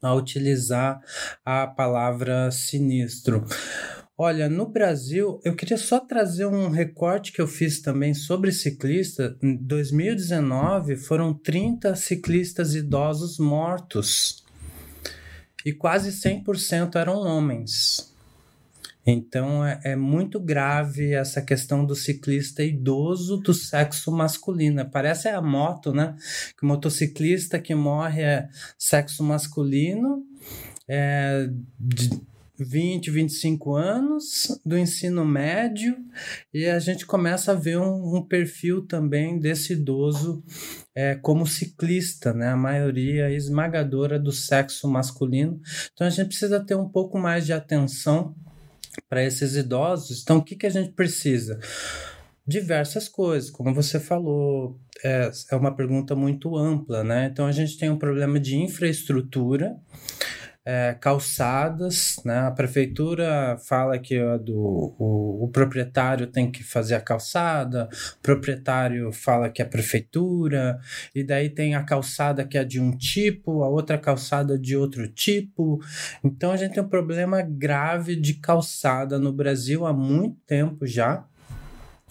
a 0.00 0.14
utilizar 0.14 1.00
a 1.44 1.66
palavra 1.66 2.50
sinistro. 2.50 3.44
Olha, 4.16 4.48
no 4.48 4.66
Brasil, 4.66 5.40
eu 5.44 5.54
queria 5.54 5.76
só 5.76 5.98
trazer 5.98 6.46
um 6.46 6.70
recorte 6.70 7.32
que 7.32 7.40
eu 7.40 7.46
fiz 7.46 7.80
também 7.80 8.14
sobre 8.14 8.52
ciclista. 8.52 9.36
Em 9.42 9.56
2019, 9.56 10.96
foram 10.96 11.34
30 11.34 11.94
ciclistas 11.96 12.74
idosos 12.74 13.38
mortos 13.38 14.44
e 15.64 15.72
quase 15.72 16.10
100% 16.10 16.96
eram 16.96 17.18
homens. 17.18 18.11
Então 19.06 19.64
é, 19.64 19.80
é, 19.84 19.96
muito 19.96 20.38
grave 20.38 21.12
essa 21.12 21.42
questão 21.42 21.84
do 21.84 21.94
ciclista 21.94 22.62
idoso 22.62 23.36
do 23.38 23.52
sexo 23.52 24.12
masculino. 24.12 24.88
Parece 24.90 25.28
a 25.28 25.42
moto, 25.42 25.92
né? 25.92 26.14
Que 26.56 26.64
o 26.64 26.68
motociclista 26.68 27.58
que 27.58 27.74
morre 27.74 28.22
é 28.22 28.48
sexo 28.78 29.24
masculino. 29.24 30.24
É, 30.88 31.48
de, 31.78 32.10
20, 32.58 33.10
25 33.10 33.74
anos 33.74 34.60
do 34.64 34.78
ensino 34.78 35.24
médio 35.24 35.96
e 36.52 36.66
a 36.66 36.78
gente 36.78 37.04
começa 37.06 37.52
a 37.52 37.56
ver 37.56 37.78
um, 37.78 38.16
um 38.16 38.22
perfil 38.22 38.86
também 38.86 39.38
desse 39.38 39.72
idoso 39.72 40.44
é, 40.94 41.14
como 41.14 41.46
ciclista, 41.46 42.32
né? 42.32 42.48
A 42.48 42.56
maioria 42.56 43.30
esmagadora 43.30 44.18
do 44.18 44.30
sexo 44.30 44.88
masculino. 44.88 45.60
Então 45.92 46.06
a 46.06 46.10
gente 46.10 46.28
precisa 46.28 46.60
ter 46.60 46.74
um 46.74 46.88
pouco 46.88 47.18
mais 47.18 47.46
de 47.46 47.52
atenção 47.52 48.34
para 49.08 49.22
esses 49.22 49.56
idosos. 49.56 50.22
Então 50.22 50.38
o 50.38 50.42
que, 50.42 50.56
que 50.56 50.66
a 50.66 50.70
gente 50.70 50.92
precisa? 50.92 51.58
diversas 52.46 53.08
coisas, 53.08 53.50
como 53.50 53.74
você 53.74 54.00
falou, 54.00 54.78
é, 55.04 55.30
é 55.50 55.56
uma 55.56 55.74
pergunta 55.74 56.14
muito 56.14 56.56
ampla, 56.56 57.04
né? 57.04 57.28
Então 57.32 57.46
a 57.46 57.52
gente 57.52 57.78
tem 57.78 57.88
um 57.88 57.98
problema 57.98 58.40
de 58.40 58.56
infraestrutura, 58.56 59.76
é, 60.64 60.94
calçadas, 61.00 62.16
né? 62.24 62.40
A 62.40 62.50
prefeitura 62.50 63.56
fala 63.66 63.98
que 63.98 64.18
do, 64.38 64.94
o, 64.98 65.44
o, 65.44 65.48
proprietário 65.48 66.26
tem 66.28 66.50
que 66.50 66.62
fazer 66.62 66.94
a 66.94 67.00
calçada, 67.00 67.88
o 68.18 68.22
proprietário 68.22 69.12
fala 69.12 69.50
que 69.50 69.60
é 69.60 69.64
a 69.64 69.68
prefeitura, 69.68 70.78
e 71.14 71.24
daí 71.24 71.50
tem 71.50 71.74
a 71.74 71.82
calçada 71.82 72.44
que 72.44 72.56
é 72.56 72.64
de 72.64 72.80
um 72.80 72.96
tipo, 72.96 73.62
a 73.64 73.68
outra 73.68 73.98
calçada 73.98 74.58
de 74.58 74.76
outro 74.76 75.08
tipo. 75.08 75.80
Então 76.22 76.52
a 76.52 76.56
gente 76.56 76.74
tem 76.74 76.82
um 76.82 76.88
problema 76.88 77.42
grave 77.42 78.14
de 78.14 78.34
calçada 78.34 79.18
no 79.18 79.32
Brasil 79.32 79.84
há 79.84 79.92
muito 79.92 80.36
tempo 80.46 80.86
já 80.86 81.26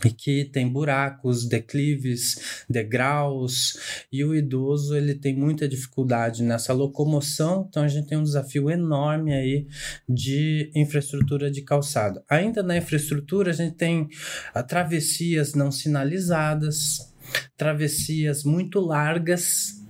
e 0.05 0.09
que 0.09 0.45
tem 0.45 0.67
buracos, 0.67 1.47
declives, 1.47 2.63
degraus, 2.69 4.05
e 4.11 4.23
o 4.23 4.35
idoso 4.35 4.95
ele 4.95 5.15
tem 5.15 5.35
muita 5.35 5.67
dificuldade 5.67 6.43
nessa 6.43 6.73
locomoção, 6.73 7.65
então 7.69 7.83
a 7.83 7.87
gente 7.87 8.07
tem 8.07 8.17
um 8.17 8.23
desafio 8.23 8.69
enorme 8.69 9.33
aí 9.33 9.67
de 10.07 10.71
infraestrutura 10.75 11.51
de 11.51 11.61
calçada. 11.61 12.23
Ainda 12.29 12.63
na 12.63 12.77
infraestrutura 12.77 13.51
a 13.51 13.53
gente 13.53 13.75
tem 13.75 14.07
a 14.53 14.63
travessias 14.63 15.53
não 15.53 15.71
sinalizadas, 15.71 17.13
travessias 17.55 18.43
muito 18.43 18.79
largas, 18.79 19.81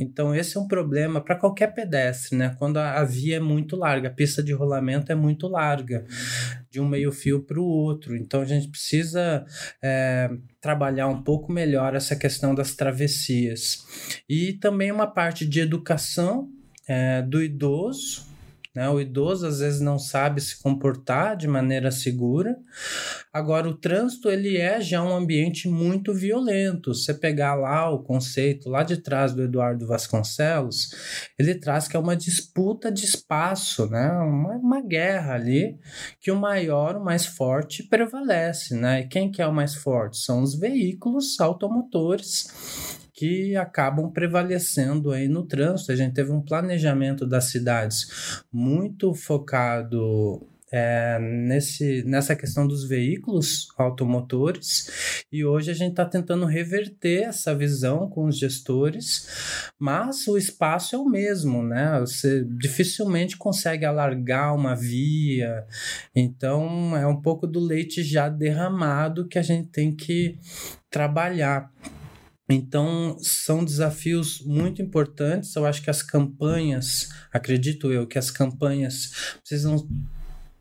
então, 0.00 0.34
esse 0.34 0.56
é 0.56 0.60
um 0.60 0.66
problema 0.66 1.20
para 1.20 1.36
qualquer 1.36 1.74
pedestre, 1.74 2.36
né? 2.36 2.56
Quando 2.58 2.78
a, 2.78 3.04
via 3.04 3.36
é 3.36 3.40
muito 3.40 3.76
larga, 3.76 4.08
a 4.08 4.12
pista 4.12 4.42
de 4.42 4.52
rolamento 4.52 5.12
é 5.12 5.14
muito 5.14 5.46
larga. 5.46 6.06
De 6.70 6.80
um 6.80 6.88
meio-fio 6.88 7.42
para 7.42 7.60
o 7.60 7.64
outro. 7.64 8.16
Então 8.16 8.40
a 8.40 8.44
gente 8.44 8.68
precisa 8.68 9.44
é, 9.82 10.30
trabalhar 10.60 11.08
um 11.08 11.22
pouco 11.22 11.52
melhor 11.52 11.94
essa 11.94 12.14
questão 12.14 12.54
das 12.54 12.74
travessias. 12.74 13.84
E 14.28 14.52
também 14.54 14.92
uma 14.92 15.06
parte 15.06 15.44
de 15.46 15.60
educação 15.60 16.48
é, 16.86 17.22
do 17.22 17.42
idoso 17.42 18.29
né? 18.74 18.88
O 18.88 19.00
idoso 19.00 19.46
às 19.46 19.58
vezes 19.58 19.80
não 19.80 19.98
sabe 19.98 20.40
se 20.40 20.62
comportar 20.62 21.36
de 21.36 21.48
maneira 21.48 21.90
segura. 21.90 22.56
Agora, 23.32 23.68
o 23.68 23.76
trânsito 23.76 24.30
ele 24.30 24.56
é 24.56 24.80
já 24.80 25.02
um 25.02 25.14
ambiente 25.14 25.68
muito 25.68 26.14
violento. 26.14 26.94
Você 26.94 27.12
pegar 27.12 27.54
lá 27.54 27.90
o 27.90 28.02
conceito 28.02 28.68
lá 28.68 28.82
de 28.82 28.96
trás 28.96 29.32
do 29.32 29.42
Eduardo 29.42 29.86
Vasconcelos, 29.86 30.90
ele 31.38 31.54
traz 31.54 31.88
que 31.88 31.96
é 31.96 32.00
uma 32.00 32.16
disputa 32.16 32.92
de 32.92 33.04
espaço, 33.04 33.88
né? 33.88 34.10
uma, 34.12 34.56
uma 34.56 34.80
guerra 34.80 35.34
ali, 35.34 35.76
que 36.20 36.30
o 36.30 36.36
maior, 36.36 36.96
o 36.96 37.04
mais 37.04 37.26
forte 37.26 37.82
prevalece. 37.82 38.74
Né? 38.74 39.00
E 39.00 39.08
quem 39.08 39.30
que 39.30 39.42
é 39.42 39.46
o 39.46 39.54
mais 39.54 39.74
forte? 39.74 40.18
São 40.18 40.42
os 40.42 40.54
veículos 40.54 41.40
automotores 41.40 42.89
que 43.20 43.54
acabam 43.54 44.10
prevalecendo 44.10 45.10
aí 45.10 45.28
no 45.28 45.46
trânsito. 45.46 45.92
A 45.92 45.94
gente 45.94 46.14
teve 46.14 46.32
um 46.32 46.40
planejamento 46.40 47.26
das 47.26 47.50
cidades 47.50 48.42
muito 48.50 49.12
focado 49.12 50.40
é, 50.72 51.18
nesse, 51.18 52.02
nessa 52.04 52.34
questão 52.34 52.66
dos 52.66 52.88
veículos 52.88 53.68
automotores 53.76 55.26
e 55.30 55.44
hoje 55.44 55.70
a 55.70 55.74
gente 55.74 55.90
está 55.90 56.06
tentando 56.06 56.46
reverter 56.46 57.24
essa 57.24 57.54
visão 57.54 58.08
com 58.08 58.24
os 58.24 58.38
gestores, 58.38 59.68
mas 59.78 60.26
o 60.26 60.38
espaço 60.38 60.96
é 60.96 60.98
o 60.98 61.04
mesmo, 61.04 61.62
né? 61.62 62.00
Você 62.00 62.42
dificilmente 62.58 63.36
consegue 63.36 63.84
alargar 63.84 64.54
uma 64.54 64.74
via, 64.74 65.66
então 66.16 66.96
é 66.96 67.06
um 67.06 67.20
pouco 67.20 67.46
do 67.46 67.60
leite 67.60 68.02
já 68.02 68.30
derramado 68.30 69.28
que 69.28 69.38
a 69.38 69.42
gente 69.42 69.68
tem 69.68 69.94
que 69.94 70.38
trabalhar. 70.88 71.70
Então, 72.50 73.16
são 73.20 73.64
desafios 73.64 74.40
muito 74.44 74.82
importantes. 74.82 75.54
Eu 75.54 75.64
acho 75.64 75.82
que 75.82 75.90
as 75.90 76.02
campanhas, 76.02 77.08
acredito 77.32 77.92
eu, 77.92 78.06
que 78.06 78.18
as 78.18 78.30
campanhas 78.30 79.34
precisam 79.40 79.88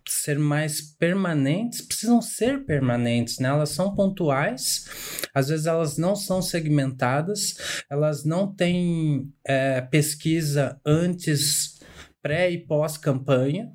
ser 0.07 0.39
mais 0.39 0.81
permanentes, 0.81 1.81
precisam 1.81 2.21
ser 2.21 2.65
permanentes, 2.65 3.39
né? 3.39 3.49
Elas 3.49 3.69
são 3.69 3.93
pontuais, 3.93 4.85
às 5.33 5.49
vezes 5.49 5.67
elas 5.67 5.97
não 5.97 6.15
são 6.15 6.41
segmentadas, 6.41 7.83
elas 7.89 8.25
não 8.25 8.51
têm 8.53 9.31
é, 9.45 9.81
pesquisa 9.81 10.79
antes, 10.85 11.79
pré 12.21 12.49
e 12.49 12.57
pós-campanha 12.57 13.71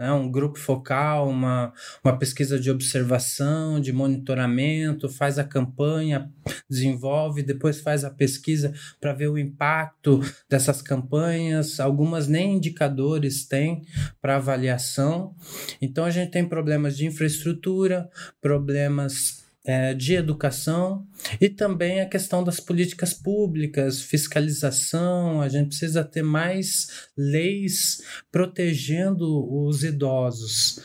né? 0.00 0.10
um 0.10 0.30
grupo 0.30 0.58
focal, 0.58 1.28
uma, 1.28 1.74
uma 2.02 2.16
pesquisa 2.16 2.58
de 2.58 2.70
observação, 2.70 3.78
de 3.78 3.92
monitoramento, 3.92 5.10
faz 5.10 5.38
a 5.38 5.44
campanha, 5.44 6.32
desenvolve, 6.68 7.42
depois 7.42 7.80
faz 7.80 8.02
a 8.02 8.10
pesquisa 8.10 8.72
para 8.98 9.12
ver 9.12 9.28
o 9.28 9.36
impacto 9.36 10.20
dessas 10.48 10.80
campanhas. 10.80 11.78
Algumas 11.78 12.26
nem 12.26 12.56
indicadores 12.56 13.46
têm 13.46 13.82
para 14.22 14.36
avaliação. 14.36 15.34
Então 15.82 16.06
a 16.06 16.10
gente 16.10 16.30
tem 16.30 16.48
problemas 16.48 16.96
de 16.96 17.04
infraestrutura, 17.04 18.08
problemas 18.40 19.49
é, 19.70 19.94
de 19.94 20.14
educação 20.14 21.06
e 21.40 21.48
também 21.48 22.00
a 22.00 22.08
questão 22.08 22.42
das 22.42 22.58
políticas 22.58 23.14
públicas, 23.14 24.02
fiscalização. 24.02 25.40
A 25.40 25.48
gente 25.48 25.68
precisa 25.68 26.02
ter 26.02 26.22
mais 26.22 27.08
leis 27.16 28.02
protegendo 28.32 29.24
os 29.64 29.84
idosos. 29.84 30.80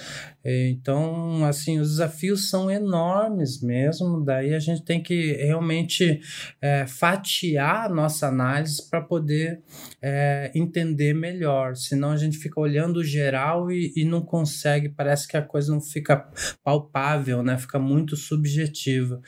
Então, 0.46 1.44
assim, 1.44 1.80
os 1.80 1.90
desafios 1.90 2.50
são 2.50 2.70
enormes 2.70 3.62
mesmo. 3.62 4.24
Daí 4.24 4.54
a 4.54 4.60
gente 4.60 4.84
tem 4.84 5.02
que 5.02 5.34
realmente 5.34 6.22
é, 6.62 6.86
fatiar 6.86 7.86
a 7.86 7.90
nossa 7.90 8.28
análise 8.28 8.88
para 8.88 9.02
poder 9.02 9.64
é, 10.00 10.52
entender 10.54 11.15
melhor. 11.15 11.76
Senão 11.76 12.12
a 12.12 12.17
gente 12.17 12.38
fica 12.38 12.60
olhando 12.60 12.98
o 12.98 13.04
geral 13.04 13.72
e, 13.72 13.91
e 13.96 14.06
não 14.06 14.22
consegue, 14.22 14.89
parece 14.89 15.28
que 15.28 15.36
a 15.36 15.41
coisa 15.41 15.74
não 15.74 15.82
fica 15.82 16.30
palpável, 16.63 17.41
né? 17.41 17.58
Fica 17.58 17.80
muito 17.80 18.15
subjetiva. 18.15 19.19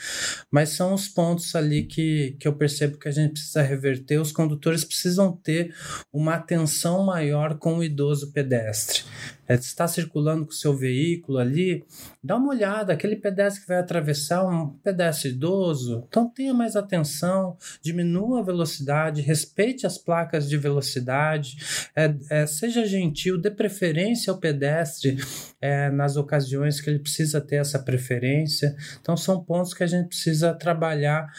Mas 0.52 0.70
são 0.70 0.94
os 0.94 1.08
pontos 1.08 1.56
ali 1.56 1.84
que, 1.84 2.38
que 2.40 2.48
eu 2.48 2.54
percebo 2.54 3.00
que 3.00 3.08
a 3.08 3.12
gente 3.12 3.32
precisa 3.32 3.64
reverter. 3.64 4.20
Os 4.20 4.32
condutores 4.32 4.84
precisam 4.84 5.32
ter 5.32 5.74
uma 6.14 6.36
atenção 6.36 7.04
maior 7.04 7.58
com 7.58 7.80
o 7.80 7.84
idoso 7.84 8.32
pedestre 8.32 9.04
é, 9.48 9.56
está 9.56 9.88
circulando 9.88 10.46
com 10.46 10.52
o 10.52 10.56
seu 10.56 10.76
veículo 10.76 11.07
ali, 11.40 11.84
dá 12.24 12.36
uma 12.36 12.50
olhada, 12.50 12.94
aquele 12.94 13.16
pedestre 13.16 13.62
que 13.62 13.68
vai 13.68 13.78
atravessar 13.78 14.46
um 14.46 14.70
pedestre 14.84 15.30
idoso, 15.30 16.06
então 16.08 16.30
tenha 16.30 16.54
mais 16.54 16.76
atenção, 16.76 17.58
diminua 17.82 18.40
a 18.40 18.44
velocidade, 18.44 19.22
respeite 19.22 19.86
as 19.86 19.98
placas 19.98 20.48
de 20.48 20.58
velocidade, 20.58 21.58
é, 21.96 22.16
é, 22.30 22.46
seja 22.46 22.86
gentil, 22.86 23.38
dê 23.38 23.52
preferência 23.52 24.32
ao 24.32 24.40
pedestre 24.40 25.18
é, 25.62 25.90
nas 25.90 26.16
ocasiões 26.16 26.80
que 26.82 26.90
ele 26.90 27.00
precisa 27.00 27.42
ter 27.42 27.58
essa 27.58 27.80
preferência. 27.80 28.76
Então 29.02 29.16
são 29.18 29.44
pontos 29.44 29.74
que 29.74 29.84
a 29.84 29.88
gente 29.88 30.08
precisa 30.08 30.54
trabalhar 30.54 31.32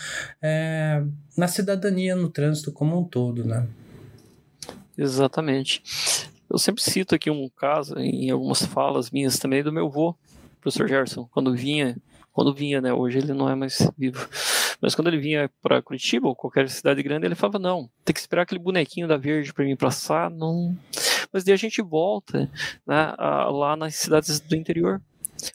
é, 0.42 1.02
na 1.36 1.48
cidadania, 1.48 2.16
no 2.16 2.28
trânsito 2.28 2.72
como 2.72 2.98
um 2.98 3.04
todo, 3.04 3.44
né? 3.44 3.66
Exatamente. 4.96 5.82
Eu 6.50 6.58
sempre 6.58 6.82
cito 6.82 7.14
aqui 7.14 7.30
um 7.30 7.48
caso, 7.48 7.98
em 7.98 8.30
algumas 8.30 8.64
falas 8.64 9.10
minhas 9.10 9.38
também, 9.38 9.62
do 9.62 9.72
meu 9.72 9.86
avô, 9.86 10.14
professor 10.60 10.88
Gerson, 10.88 11.28
quando 11.30 11.54
vinha, 11.54 11.96
quando 12.32 12.54
vinha, 12.54 12.80
né, 12.80 12.92
hoje 12.92 13.18
ele 13.18 13.34
não 13.34 13.48
é 13.48 13.54
mais 13.54 13.90
vivo, 13.98 14.26
mas 14.80 14.94
quando 14.94 15.08
ele 15.08 15.18
vinha 15.18 15.50
para 15.62 15.82
Curitiba 15.82 16.26
ou 16.26 16.34
qualquer 16.34 16.68
cidade 16.70 17.02
grande, 17.02 17.26
ele 17.26 17.34
falava, 17.34 17.58
não, 17.58 17.90
tem 18.04 18.14
que 18.14 18.20
esperar 18.20 18.42
aquele 18.42 18.60
bonequinho 18.60 19.06
da 19.06 19.16
Verde 19.16 19.52
para 19.52 19.64
mim 19.64 19.76
passar, 19.76 20.30
não... 20.30 20.76
Mas 21.30 21.44
daí 21.44 21.52
a 21.52 21.58
gente 21.58 21.82
volta 21.82 22.50
né, 22.86 23.14
lá 23.18 23.76
nas 23.76 23.96
cidades 23.96 24.40
do 24.40 24.56
interior, 24.56 25.02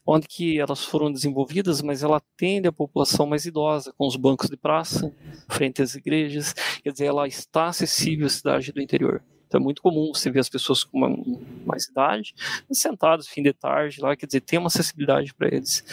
onde 0.05 0.27
que 0.27 0.59
elas 0.59 0.85
foram 0.85 1.11
desenvolvidas, 1.11 1.81
mas 1.81 2.03
ela 2.03 2.17
atende 2.17 2.67
a 2.67 2.71
população 2.71 3.25
mais 3.25 3.45
idosa, 3.45 3.91
com 3.97 4.05
os 4.05 4.15
bancos 4.15 4.49
de 4.49 4.55
praça, 4.55 5.11
frente 5.49 5.81
às 5.81 5.95
igrejas, 5.95 6.53
quer 6.83 6.91
dizer, 6.91 7.05
ela 7.05 7.27
está 7.27 7.67
acessível 7.67 8.27
à 8.27 8.29
cidade 8.29 8.71
do 8.71 8.81
interior. 8.81 9.23
Então 9.53 9.61
é 9.61 9.63
muito 9.63 9.83
comum 9.83 10.11
você 10.11 10.31
ver 10.31 10.39
as 10.39 10.49
pessoas 10.49 10.83
com 10.83 10.97
uma, 10.97 11.15
mais 11.63 11.85
idade 11.85 12.33
sentados 12.71 13.27
fim 13.27 13.43
de 13.43 13.53
tarde 13.53 14.01
lá, 14.01 14.15
quer 14.15 14.25
dizer, 14.25 14.41
tem 14.41 14.57
uma 14.57 14.65
acessibilidade 14.65 15.31
para 15.31 15.47
eles. 15.47 15.83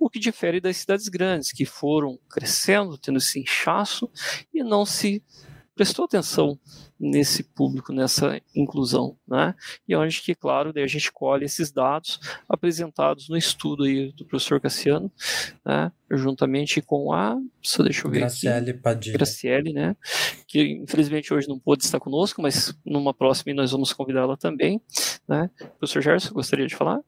O 0.00 0.08
que 0.08 0.18
difere 0.18 0.62
das 0.62 0.78
cidades 0.78 1.08
grandes, 1.08 1.52
que 1.52 1.66
foram 1.66 2.18
crescendo, 2.30 2.96
tendo 2.96 3.18
esse 3.18 3.38
inchaço 3.38 4.10
e 4.52 4.64
não 4.64 4.86
se 4.86 5.22
prestou 5.82 6.04
atenção 6.04 6.56
nesse 6.98 7.42
público, 7.42 7.92
nessa 7.92 8.40
inclusão, 8.54 9.16
né? 9.26 9.52
E 9.88 9.96
onde 9.96 10.22
que, 10.22 10.32
claro, 10.32 10.72
daí 10.72 10.84
a 10.84 10.86
gente 10.86 11.10
colhe 11.10 11.44
esses 11.44 11.72
dados 11.72 12.20
apresentados 12.48 13.28
no 13.28 13.36
estudo 13.36 13.82
aí 13.82 14.12
do 14.12 14.24
professor 14.24 14.60
Cassiano, 14.60 15.10
né? 15.64 15.90
Juntamente 16.08 16.80
com 16.80 17.12
a, 17.12 17.36
só 17.60 17.82
deixa 17.82 18.06
eu 18.06 18.12
ver 18.12 18.20
Graciele 18.20 18.70
aqui, 18.70 18.80
Padilha. 18.80 19.12
Graciele, 19.14 19.72
né? 19.72 19.96
Que 20.46 20.62
infelizmente 20.84 21.34
hoje 21.34 21.48
não 21.48 21.58
pôde 21.58 21.82
estar 21.82 21.98
conosco, 21.98 22.40
mas 22.40 22.72
numa 22.86 23.12
próxima 23.12 23.52
nós 23.52 23.72
vamos 23.72 23.92
convidá-la 23.92 24.36
também, 24.36 24.80
né? 25.26 25.50
Professor 25.80 26.00
Gerson, 26.00 26.32
gostaria 26.32 26.68
de 26.68 26.76
falar? 26.76 27.00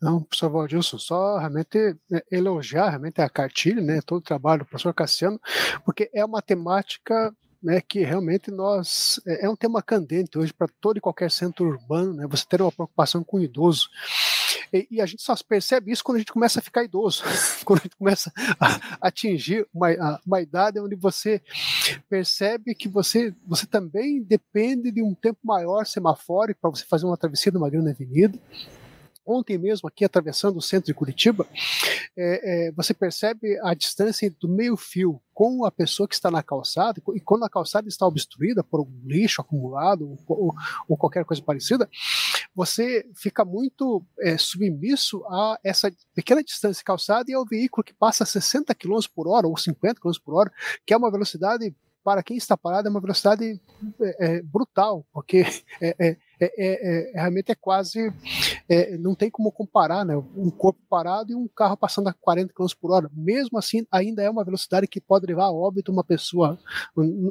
Não, 0.00 0.22
professor 0.22 0.48
Valdilson, 0.48 0.98
só 0.98 1.38
realmente 1.38 1.76
é, 2.12 2.24
elogiar 2.30 2.90
realmente 2.90 3.20
a 3.20 3.28
cartilha, 3.28 3.82
né, 3.82 4.00
todo 4.06 4.18
o 4.18 4.24
trabalho 4.24 4.60
do 4.60 4.66
professor 4.66 4.94
Cassiano, 4.94 5.40
porque 5.84 6.08
é 6.14 6.24
uma 6.24 6.40
temática 6.40 7.34
né, 7.62 7.80
que 7.80 8.00
realmente 8.00 8.50
nós 8.50 9.20
é, 9.26 9.46
é 9.46 9.50
um 9.50 9.56
tema 9.56 9.82
candente 9.82 10.38
hoje 10.38 10.52
para 10.52 10.68
todo 10.80 10.96
e 10.96 11.00
qualquer 11.00 11.30
centro 11.30 11.66
urbano, 11.66 12.14
né, 12.14 12.26
você 12.26 12.44
ter 12.46 12.62
uma 12.62 12.72
preocupação 12.72 13.22
com 13.22 13.36
o 13.38 13.42
idoso. 13.42 13.88
E, 14.72 14.86
e, 14.90 15.00
a 15.00 15.06
gente 15.06 15.22
só 15.22 15.34
percebe 15.48 15.90
isso 15.90 16.02
quando 16.02 16.16
a 16.16 16.18
gente 16.20 16.32
começa 16.32 16.60
a 16.60 16.62
ficar 16.62 16.84
idoso, 16.84 17.22
quando 17.64 17.80
a 17.80 17.82
gente 17.82 17.96
começa 17.96 18.32
a 18.58 19.08
atingir 19.08 19.66
uma, 19.74 20.20
uma 20.24 20.40
idade 20.40 20.80
onde 20.80 20.94
você 20.94 21.42
percebe 22.08 22.74
que 22.74 22.88
você, 22.88 23.34
você 23.46 23.66
também 23.66 24.22
depende 24.22 24.90
de 24.90 25.02
um 25.02 25.14
tempo 25.14 25.40
maior 25.42 25.84
semafórico 25.84 26.60
para 26.60 26.70
você 26.70 26.84
fazer 26.84 27.06
uma 27.06 27.16
travessia 27.16 27.50
de 27.50 27.58
uma 27.58 27.70
grande 27.70 27.90
avenida 27.90 28.38
ontem 29.24 29.58
mesmo, 29.58 29.88
aqui 29.88 30.04
atravessando 30.04 30.56
o 30.56 30.62
centro 30.62 30.86
de 30.86 30.94
Curitiba, 30.94 31.46
é, 32.16 32.68
é, 32.68 32.72
você 32.72 32.92
percebe 32.92 33.58
a 33.62 33.74
distância 33.74 34.30
do 34.40 34.48
meio-fio 34.48 35.20
com 35.32 35.64
a 35.64 35.70
pessoa 35.70 36.08
que 36.08 36.14
está 36.14 36.30
na 36.30 36.42
calçada, 36.42 37.00
e 37.14 37.20
quando 37.20 37.44
a 37.44 37.50
calçada 37.50 37.88
está 37.88 38.06
obstruída 38.06 38.62
por 38.62 38.80
um 38.80 39.00
lixo 39.04 39.40
acumulado 39.40 40.18
ou, 40.26 40.54
ou 40.88 40.96
qualquer 40.96 41.24
coisa 41.24 41.42
parecida, 41.42 41.88
você 42.54 43.06
fica 43.14 43.44
muito 43.44 44.04
é, 44.18 44.36
submisso 44.36 45.24
a 45.26 45.58
essa 45.64 45.90
pequena 46.14 46.42
distância 46.42 46.84
calçada 46.84 47.30
e 47.30 47.34
ao 47.34 47.46
veículo 47.46 47.84
que 47.84 47.94
passa 47.94 48.24
60 48.24 48.74
km 48.74 48.98
por 49.14 49.28
hora 49.28 49.46
ou 49.46 49.56
50 49.56 50.00
km 50.00 50.10
por 50.24 50.34
hora, 50.34 50.52
que 50.84 50.92
é 50.92 50.96
uma 50.96 51.10
velocidade 51.10 51.74
para 52.02 52.22
quem 52.22 52.36
está 52.36 52.56
parado 52.56 52.88
é 52.88 52.90
uma 52.90 53.00
velocidade 53.00 53.60
é, 54.00 54.16
é, 54.26 54.42
brutal, 54.42 55.06
porque 55.12 55.44
é, 55.80 56.16
é 56.40 56.50
é, 56.56 57.10
é, 57.10 57.20
realmente 57.20 57.52
é 57.52 57.54
quase. 57.54 58.12
É, 58.68 58.96
não 58.96 59.14
tem 59.14 59.30
como 59.30 59.52
comparar 59.52 60.04
né, 60.04 60.16
um 60.16 60.50
corpo 60.50 60.80
parado 60.88 61.32
e 61.32 61.34
um 61.34 61.48
carro 61.48 61.76
passando 61.76 62.08
a 62.08 62.12
40 62.12 62.54
km 62.54 62.66
por 62.80 62.92
hora. 62.92 63.10
Mesmo 63.12 63.58
assim, 63.58 63.86
ainda 63.90 64.22
é 64.22 64.30
uma 64.30 64.44
velocidade 64.44 64.86
que 64.86 65.00
pode 65.00 65.26
levar 65.26 65.44
a 65.44 65.52
óbito 65.52 65.92
uma 65.92 66.04
pessoa 66.04 66.58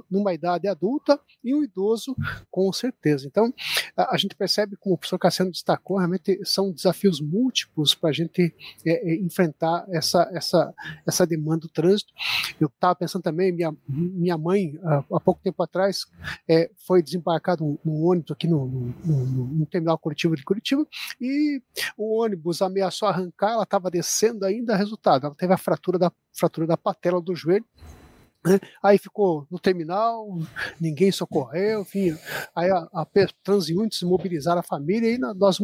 numa 0.09 0.33
idade 0.33 0.67
adulta 0.67 1.19
e 1.43 1.55
um 1.55 1.63
idoso, 1.63 2.15
com 2.51 2.71
certeza. 2.71 3.25
Então, 3.25 3.53
a, 3.95 4.13
a 4.13 4.17
gente 4.17 4.35
percebe, 4.35 4.75
como 4.75 4.95
o 4.95 4.97
professor 4.97 5.17
Cassiano 5.17 5.51
destacou, 5.51 5.97
realmente 5.97 6.39
são 6.45 6.71
desafios 6.71 7.21
múltiplos 7.21 7.95
para 7.95 8.09
a 8.09 8.13
gente 8.13 8.53
é, 8.85 9.15
enfrentar 9.15 9.85
essa, 9.89 10.29
essa, 10.33 10.73
essa 11.07 11.25
demanda 11.25 11.61
do 11.61 11.69
trânsito. 11.69 12.13
Eu 12.59 12.67
estava 12.67 12.95
pensando 12.95 13.23
também, 13.23 13.51
minha, 13.51 13.73
minha 13.87 14.37
mãe, 14.37 14.77
há 14.83 15.19
pouco 15.19 15.41
tempo 15.41 15.63
atrás, 15.63 16.05
é, 16.47 16.69
foi 16.85 17.01
desembarcado 17.01 17.63
um, 17.63 17.77
um 17.85 18.05
ônibus 18.05 18.31
aqui 18.31 18.47
no, 18.47 18.67
no, 18.67 18.93
no, 19.03 19.25
no, 19.25 19.65
terminal 19.65 19.97
coletivo 19.97 20.35
de 20.35 20.43
Curitiba 20.43 20.85
e 21.19 21.61
o 21.97 22.21
ônibus 22.21 22.61
ameaçou 22.61 23.07
arrancar, 23.07 23.51
ela 23.51 23.63
estava 23.63 23.89
descendo 23.89 24.45
ainda, 24.45 24.75
resultado, 24.75 25.25
ela 25.27 25.35
teve 25.35 25.53
a 25.53 25.57
fratura 25.57 25.97
da, 25.97 26.11
fratura 26.33 26.67
da 26.67 26.77
patela 26.77 27.21
do 27.21 27.35
joelho, 27.35 27.65
né? 28.45 28.59
Aí 28.81 28.97
ficou 28.97 29.45
no 29.51 29.59
terminal, 29.59 30.27
ninguém 30.79 31.11
socorreu, 31.11 31.81
enfim. 31.81 32.17
Aí 32.55 32.69
a, 32.71 32.87
a 32.93 33.07
transeuntes 33.43 34.01
mobilizaram 34.03 34.59
a 34.59 34.63
família 34.63 35.13
e 35.13 35.17
nós 35.17 35.59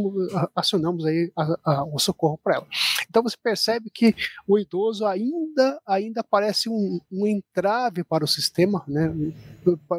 acionamos 0.55 1.05
aí 1.05 1.31
a, 1.35 1.57
a, 1.63 1.83
o 1.85 1.97
socorro 1.99 2.37
para 2.43 2.55
ela. 2.55 2.67
Então 3.09 3.23
você 3.23 3.37
percebe 3.41 3.89
que 3.89 4.13
o 4.47 4.59
idoso 4.59 5.05
ainda, 5.05 5.79
ainda 5.87 6.23
parece 6.23 6.69
um, 6.69 6.99
um 7.11 7.25
entrave 7.25 8.03
para 8.03 8.25
o 8.25 8.27
sistema, 8.27 8.83
né? 8.87 9.13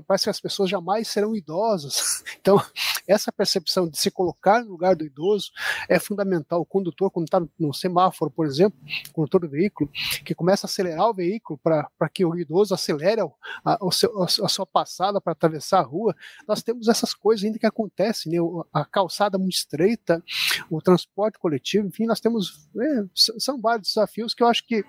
Parece 0.07 0.25
que 0.25 0.31
as 0.31 0.41
pessoas 0.41 0.71
jamais 0.71 1.09
serão 1.09 1.35
idosas. 1.35 2.25
Então, 2.47 2.63
essa 3.09 3.33
percepção 3.33 3.89
de 3.89 3.99
se 3.99 4.09
colocar 4.09 4.63
no 4.63 4.71
lugar 4.71 4.95
do 4.95 5.05
idoso 5.05 5.51
é 5.89 5.99
fundamental. 5.99 6.61
O 6.61 6.67
condutor, 6.67 7.11
quando 7.11 7.27
está 7.27 7.43
no 7.59 7.75
semáforo, 7.75 8.31
por 8.31 8.47
exemplo, 8.47 8.79
o 9.11 9.13
condutor 9.13 9.41
do 9.41 9.49
veículo, 9.49 9.91
que 10.25 10.33
começa 10.33 10.67
a 10.67 10.69
acelerar 10.69 11.09
o 11.09 11.15
veículo 11.15 11.59
para 11.59 12.09
que 12.13 12.25
o 12.25 12.39
idoso 12.39 12.66
acelere 12.73 13.21
a, 13.65 13.87
a, 13.87 13.91
seu, 13.93 14.23
a 14.23 14.49
sua 14.49 14.67
passada 14.67 15.21
para 15.21 15.33
atravessar 15.33 15.81
a 15.81 15.83
rua, 15.83 16.15
nós 16.47 16.63
temos 16.63 16.89
essas 16.89 17.15
coisas 17.15 17.45
ainda 17.45 17.59
que 17.59 17.67
acontecem, 17.67 18.33
né? 18.33 18.39
a 18.73 18.85
calçada 18.85 19.39
muito 19.39 19.55
estreita, 19.55 20.23
o 20.71 20.81
transporte 20.81 21.39
coletivo, 21.39 21.87
enfim, 21.87 22.07
nós 22.07 22.21
temos. 22.21 22.69
É, 22.79 23.05
são 23.15 23.61
vários 23.61 23.89
desafios 23.89 24.35
que 24.35 24.43
eu 24.43 24.49
acho 24.49 24.67
que 24.67 24.85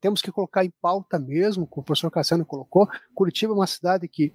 temos 0.00 0.20
que 0.20 0.30
colocar 0.30 0.64
em 0.64 0.70
pauta 0.82 1.18
mesmo, 1.18 1.66
como 1.66 1.82
o 1.82 1.84
professor 1.84 2.10
Cassiano 2.10 2.44
colocou. 2.44 2.86
Curitiba 3.14 3.54
é 3.54 3.56
uma 3.56 3.66
cidade 3.66 4.06
que, 4.06 4.30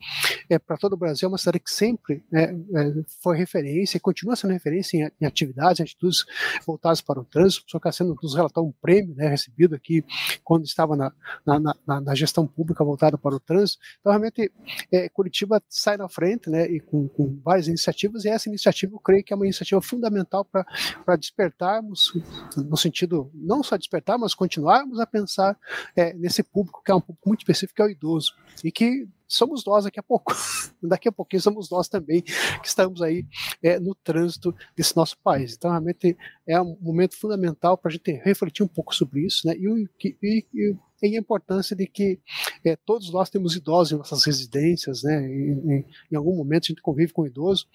é, 0.49 0.57
para 0.57 0.77
todo 0.77 0.93
o 0.93 0.97
Brasil, 0.97 1.27
é 1.27 1.29
uma 1.29 1.37
cidade 1.37 1.59
que 1.59 1.69
sempre 1.69 2.25
né, 2.31 2.55
é, 2.75 2.93
foi 3.21 3.37
referência 3.37 3.97
e 3.97 3.99
continua 3.99 4.35
sendo 4.35 4.51
referência 4.51 4.97
em, 4.97 5.11
em, 5.21 5.25
atividades, 5.27 5.79
em 5.79 5.83
atitudes 5.83 6.25
voltadas 6.65 7.01
para 7.01 7.19
o 7.19 7.23
trânsito. 7.23 7.59
O 7.59 7.63
professor 7.65 7.79
Cassiano 7.79 8.17
nos 8.21 8.33
relatou 8.33 8.67
um 8.67 8.73
prêmio 8.81 9.13
né, 9.15 9.27
recebido 9.27 9.75
aqui 9.75 10.03
quando 10.43 10.65
estava 10.65 10.95
na, 10.95 11.13
na, 11.45 11.59
na, 11.59 12.01
na, 12.01 12.15
gestão 12.15 12.47
pública 12.47 12.83
voltada 12.83 13.15
para 13.15 13.35
o 13.35 13.39
trânsito. 13.39 13.79
Então, 13.99 14.11
realmente, 14.11 14.51
é, 14.91 15.07
Curitiba 15.09 15.61
sai 15.69 15.97
na 15.97 16.09
frente 16.09 16.49
né, 16.49 16.65
e 16.65 16.79
com, 16.79 17.07
com, 17.09 17.39
várias 17.43 17.67
iniciativas, 17.67 18.25
e 18.25 18.29
essa 18.29 18.49
iniciativa 18.49 18.95
eu 18.95 18.99
creio 18.99 19.23
que 19.23 19.33
é 19.33 19.35
uma 19.35 19.45
iniciativa 19.45 19.81
fundamental 19.81 20.43
para 20.43 21.15
despertarmos, 21.15 22.11
no 22.55 22.75
sentido 22.75 23.29
não 23.35 23.61
só 23.61 23.77
despertar, 23.77 24.17
mas 24.17 24.33
continuarmos 24.33 24.99
a 24.99 25.05
pensar 25.05 25.26
pensar 25.27 25.57
é, 25.95 26.13
nesse 26.13 26.41
público 26.41 26.81
que 26.83 26.91
é 26.91 26.95
um 26.95 27.01
público 27.01 27.27
muito 27.27 27.41
específico, 27.41 27.75
que 27.75 27.81
é 27.81 27.85
o 27.85 27.89
idoso, 27.89 28.33
e 28.63 28.71
que 28.71 29.07
somos 29.27 29.63
nós 29.65 29.83
daqui 29.83 29.99
a 29.99 30.03
pouco. 30.03 30.33
daqui 30.81 31.07
a 31.09 31.11
pouquinho 31.11 31.41
somos 31.41 31.69
nós 31.69 31.87
também 31.87 32.21
que 32.21 32.67
estamos 32.67 33.01
aí 33.01 33.25
é, 33.61 33.79
no 33.79 33.93
trânsito 33.95 34.55
desse 34.75 34.95
nosso 34.95 35.17
país. 35.19 35.55
Então, 35.55 35.71
realmente 35.71 36.17
é 36.47 36.59
um 36.61 36.77
momento 36.79 37.17
fundamental 37.17 37.77
para 37.77 37.89
a 37.89 37.93
gente 37.93 38.11
refletir 38.23 38.63
um 38.63 38.67
pouco 38.67 38.95
sobre 38.95 39.25
isso, 39.25 39.47
né? 39.47 39.55
E, 39.55 39.89
e, 40.03 40.45
e, 40.53 40.75
e 41.03 41.15
a 41.15 41.19
importância 41.19 41.75
de 41.75 41.85
que 41.85 42.19
é, 42.63 42.75
todos 42.75 43.11
nós 43.11 43.29
temos 43.29 43.55
idosos 43.55 43.91
em 43.91 43.97
nossas 43.97 44.23
residências, 44.23 45.03
né? 45.03 45.27
Em, 45.27 45.85
em, 46.11 46.15
algum 46.15 46.35
momento 46.35 46.65
a 46.65 46.67
gente 46.69 46.81
convive 46.81 47.13
com 47.13 47.25
idoso, 47.25 47.67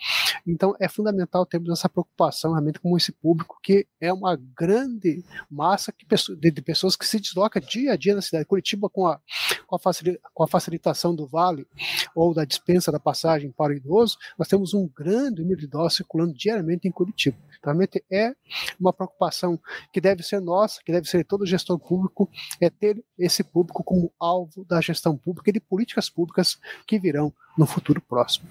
então 0.47 0.75
é 0.81 0.88
fundamental 0.88 1.47
termos 1.47 1.71
essa 1.71 1.88
preocupação 1.88 2.53
realmente 2.53 2.81
com 2.81 2.97
esse 2.97 3.12
público 3.12 3.59
que 3.62 3.87
é 4.01 4.12
uma 4.12 4.37
grande 4.37 5.25
massa 5.49 5.95
de, 6.38 6.51
de 6.51 6.62
pessoas 6.62 6.97
que 6.97 7.07
se 7.07 7.21
desloca 7.21 7.61
dia 7.61 7.93
a 7.93 7.97
dia 7.97 8.15
na 8.15 8.23
cidade. 8.23 8.45
Curitiba 8.45 8.88
com 8.88 9.07
a, 9.07 9.21
com 9.67 9.77
a, 9.77 9.81
com 10.35 10.43
a 10.43 10.49
facilitação 10.49 11.15
do 11.15 11.27
vale 11.42 11.66
ou 12.14 12.33
da 12.33 12.44
dispensa 12.44 12.92
da 12.92 13.00
passagem 13.00 13.50
para 13.50 13.72
o 13.72 13.76
idoso, 13.76 14.16
nós 14.38 14.48
temos 14.48 14.74
um 14.74 14.88
grande 14.88 15.42
número 15.42 15.61
de 15.61 15.66
idosos 15.66 15.96
circulando 15.96 16.33
diariamente 16.35 16.87
em 16.87 16.92
Curitiba. 16.92 17.37
Realmente 17.62 18.05
é 18.11 18.35
uma 18.78 18.92
preocupação 18.92 19.59
que 19.92 20.00
deve 20.00 20.22
ser 20.22 20.40
nossa, 20.40 20.81
que 20.85 20.92
deve 20.92 21.09
ser 21.09 21.18
de 21.18 21.24
todo 21.24 21.46
gestor 21.46 21.78
público, 21.78 22.28
é 22.61 22.70
ter 22.70 23.02
esse 23.18 23.42
público 23.42 23.83
como 23.83 24.12
alvo 24.18 24.64
da 24.64 24.81
gestão 24.81 25.16
pública 25.16 25.50
e 25.50 25.52
de 25.52 25.61
políticas 25.61 26.09
públicas 26.09 26.59
que 26.87 26.98
virão 26.98 27.33
no 27.57 27.67
futuro 27.67 28.01
próximo. 28.01 28.49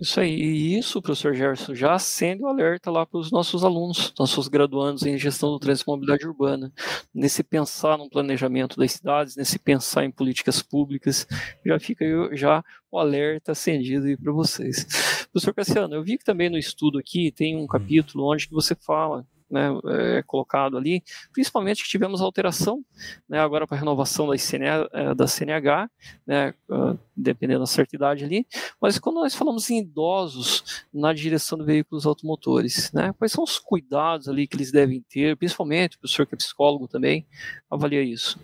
Isso 0.00 0.20
aí, 0.20 0.32
e 0.32 0.78
isso, 0.78 1.02
professor 1.02 1.34
Gerson, 1.34 1.74
já 1.74 1.94
acende 1.94 2.42
o 2.42 2.46
alerta 2.46 2.90
lá 2.90 3.04
para 3.04 3.18
os 3.18 3.32
nossos 3.32 3.64
alunos, 3.64 4.14
nossos 4.18 4.46
graduandos 4.46 5.04
em 5.04 5.18
gestão 5.18 5.50
do 5.50 5.58
trânsito 5.58 5.90
e 5.90 5.92
mobilidade 5.92 6.26
urbana, 6.26 6.72
nesse 7.12 7.42
pensar 7.42 7.98
no 7.98 8.08
planejamento 8.08 8.76
das 8.76 8.92
cidades, 8.92 9.34
nesse 9.34 9.58
pensar 9.58 10.04
em 10.04 10.10
políticas 10.10 10.62
públicas, 10.62 11.26
já 11.66 11.80
fica 11.80 12.04
aí, 12.04 12.36
já 12.36 12.64
o 12.90 12.98
alerta 12.98 13.52
acendido 13.52 14.06
aí 14.06 14.16
para 14.16 14.32
vocês. 14.32 14.86
Professor 15.32 15.52
Cassiano, 15.52 15.94
eu 15.94 16.04
vi 16.04 16.16
que 16.16 16.24
também 16.24 16.48
no 16.48 16.58
estudo 16.58 16.98
aqui 16.98 17.32
tem 17.32 17.56
um 17.56 17.66
capítulo 17.66 18.32
onde 18.32 18.46
que 18.46 18.54
você 18.54 18.76
fala 18.76 19.26
né, 19.50 19.68
é, 19.86 20.22
colocado 20.22 20.76
ali, 20.76 21.02
principalmente 21.32 21.82
que 21.82 21.88
tivemos 21.88 22.20
alteração 22.20 22.84
né, 23.28 23.38
agora 23.38 23.66
para 23.66 23.76
a 23.76 23.80
renovação 23.80 24.26
da, 24.26 25.26
CNH, 25.26 25.90
é, 26.26 26.32
né, 26.48 26.54
ah, 26.70 26.96
dependendo 27.16 27.60
da 27.60 27.66
certa 27.66 27.96
idade 27.96 28.24
ali, 28.24 28.46
mas 28.80 28.98
quando 28.98 29.16
nós 29.16 29.34
falamos 29.34 29.68
em 29.70 29.80
idosos 29.80 30.84
na 30.92 31.12
direção 31.12 31.58
de 31.58 31.64
veículos 31.64 32.06
automotores, 32.06 32.92
né, 32.92 33.12
quais 33.18 33.32
são 33.32 33.44
os 33.44 33.58
cuidados 33.58 34.28
ali 34.28 34.46
que 34.46 34.56
eles 34.56 34.70
devem 34.70 35.04
ter, 35.08 35.36
principalmente 35.36 35.96
o 35.96 36.00
professor 36.00 36.26
que 36.26 36.34
é 36.34 36.38
psicólogo 36.38 36.86
também, 36.86 37.26
avalia 37.70 38.02
isso. 38.02 38.38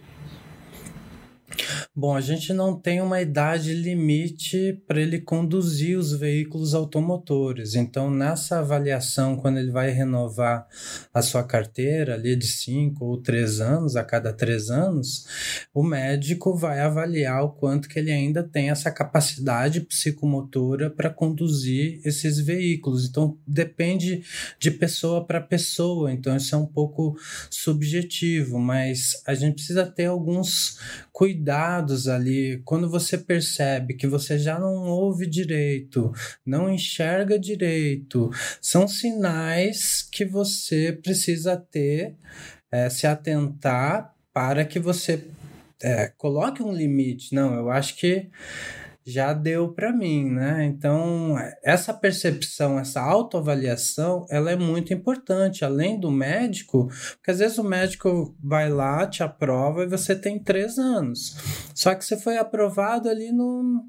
Bom, 1.96 2.16
a 2.16 2.20
gente 2.20 2.52
não 2.52 2.76
tem 2.76 3.00
uma 3.00 3.22
idade 3.22 3.72
limite 3.72 4.82
para 4.86 5.00
ele 5.00 5.20
conduzir 5.20 5.96
os 5.96 6.12
veículos 6.12 6.74
automotores. 6.74 7.74
Então, 7.76 8.10
nessa 8.10 8.58
avaliação, 8.58 9.36
quando 9.36 9.58
ele 9.58 9.70
vai 9.70 9.90
renovar 9.90 10.66
a 11.12 11.22
sua 11.22 11.44
carteira 11.44 12.14
ali 12.14 12.34
de 12.34 12.48
5 12.48 13.04
ou 13.04 13.22
3 13.22 13.60
anos, 13.60 13.94
a 13.94 14.02
cada 14.02 14.32
3 14.32 14.70
anos, 14.70 15.24
o 15.72 15.84
médico 15.84 16.56
vai 16.56 16.80
avaliar 16.80 17.44
o 17.44 17.50
quanto 17.50 17.88
que 17.88 17.98
ele 17.98 18.10
ainda 18.10 18.42
tem 18.42 18.70
essa 18.70 18.90
capacidade 18.90 19.80
psicomotora 19.80 20.90
para 20.90 21.10
conduzir 21.10 22.00
esses 22.04 22.40
veículos. 22.40 23.08
Então, 23.08 23.38
depende 23.46 24.24
de 24.58 24.70
pessoa 24.72 25.24
para 25.24 25.40
pessoa. 25.40 26.12
Então, 26.12 26.36
isso 26.36 26.54
é 26.54 26.58
um 26.58 26.66
pouco 26.66 27.16
subjetivo, 27.48 28.58
mas 28.58 29.22
a 29.24 29.34
gente 29.34 29.54
precisa 29.54 29.86
ter 29.86 30.06
alguns 30.06 30.78
cuidados 31.12 31.43
ali, 31.50 32.60
quando 32.64 32.90
você 32.90 33.18
percebe 33.18 33.94
que 33.94 34.06
você 34.06 34.38
já 34.38 34.58
não 34.58 34.74
ouve 34.88 35.26
direito, 35.26 36.12
não 36.44 36.70
enxerga 36.70 37.38
direito, 37.38 38.30
são 38.60 38.86
sinais 38.88 40.08
que 40.10 40.24
você 40.24 40.92
precisa 40.92 41.56
ter, 41.56 42.14
é, 42.70 42.88
se 42.88 43.06
atentar 43.06 44.14
para 44.32 44.64
que 44.64 44.78
você 44.78 45.24
é, 45.82 46.12
coloque 46.16 46.62
um 46.62 46.72
limite. 46.72 47.34
Não, 47.34 47.54
eu 47.54 47.70
acho 47.70 47.96
que 47.96 48.28
já 49.06 49.34
deu 49.34 49.72
para 49.72 49.92
mim, 49.92 50.30
né? 50.30 50.64
Então, 50.64 51.36
essa 51.62 51.92
percepção, 51.92 52.78
essa 52.78 53.00
autoavaliação, 53.00 54.24
ela 54.30 54.50
é 54.50 54.56
muito 54.56 54.94
importante, 54.94 55.64
além 55.64 56.00
do 56.00 56.10
médico, 56.10 56.88
porque 57.16 57.30
às 57.30 57.38
vezes 57.38 57.58
o 57.58 57.64
médico 57.64 58.34
vai 58.42 58.70
lá, 58.70 59.06
te 59.06 59.22
aprova 59.22 59.84
e 59.84 59.88
você 59.88 60.16
tem 60.16 60.38
três 60.38 60.78
anos. 60.78 61.36
Só 61.74 61.94
que 61.94 62.04
você 62.04 62.16
foi 62.16 62.38
aprovado 62.38 63.08
ali 63.08 63.30
no 63.30 63.84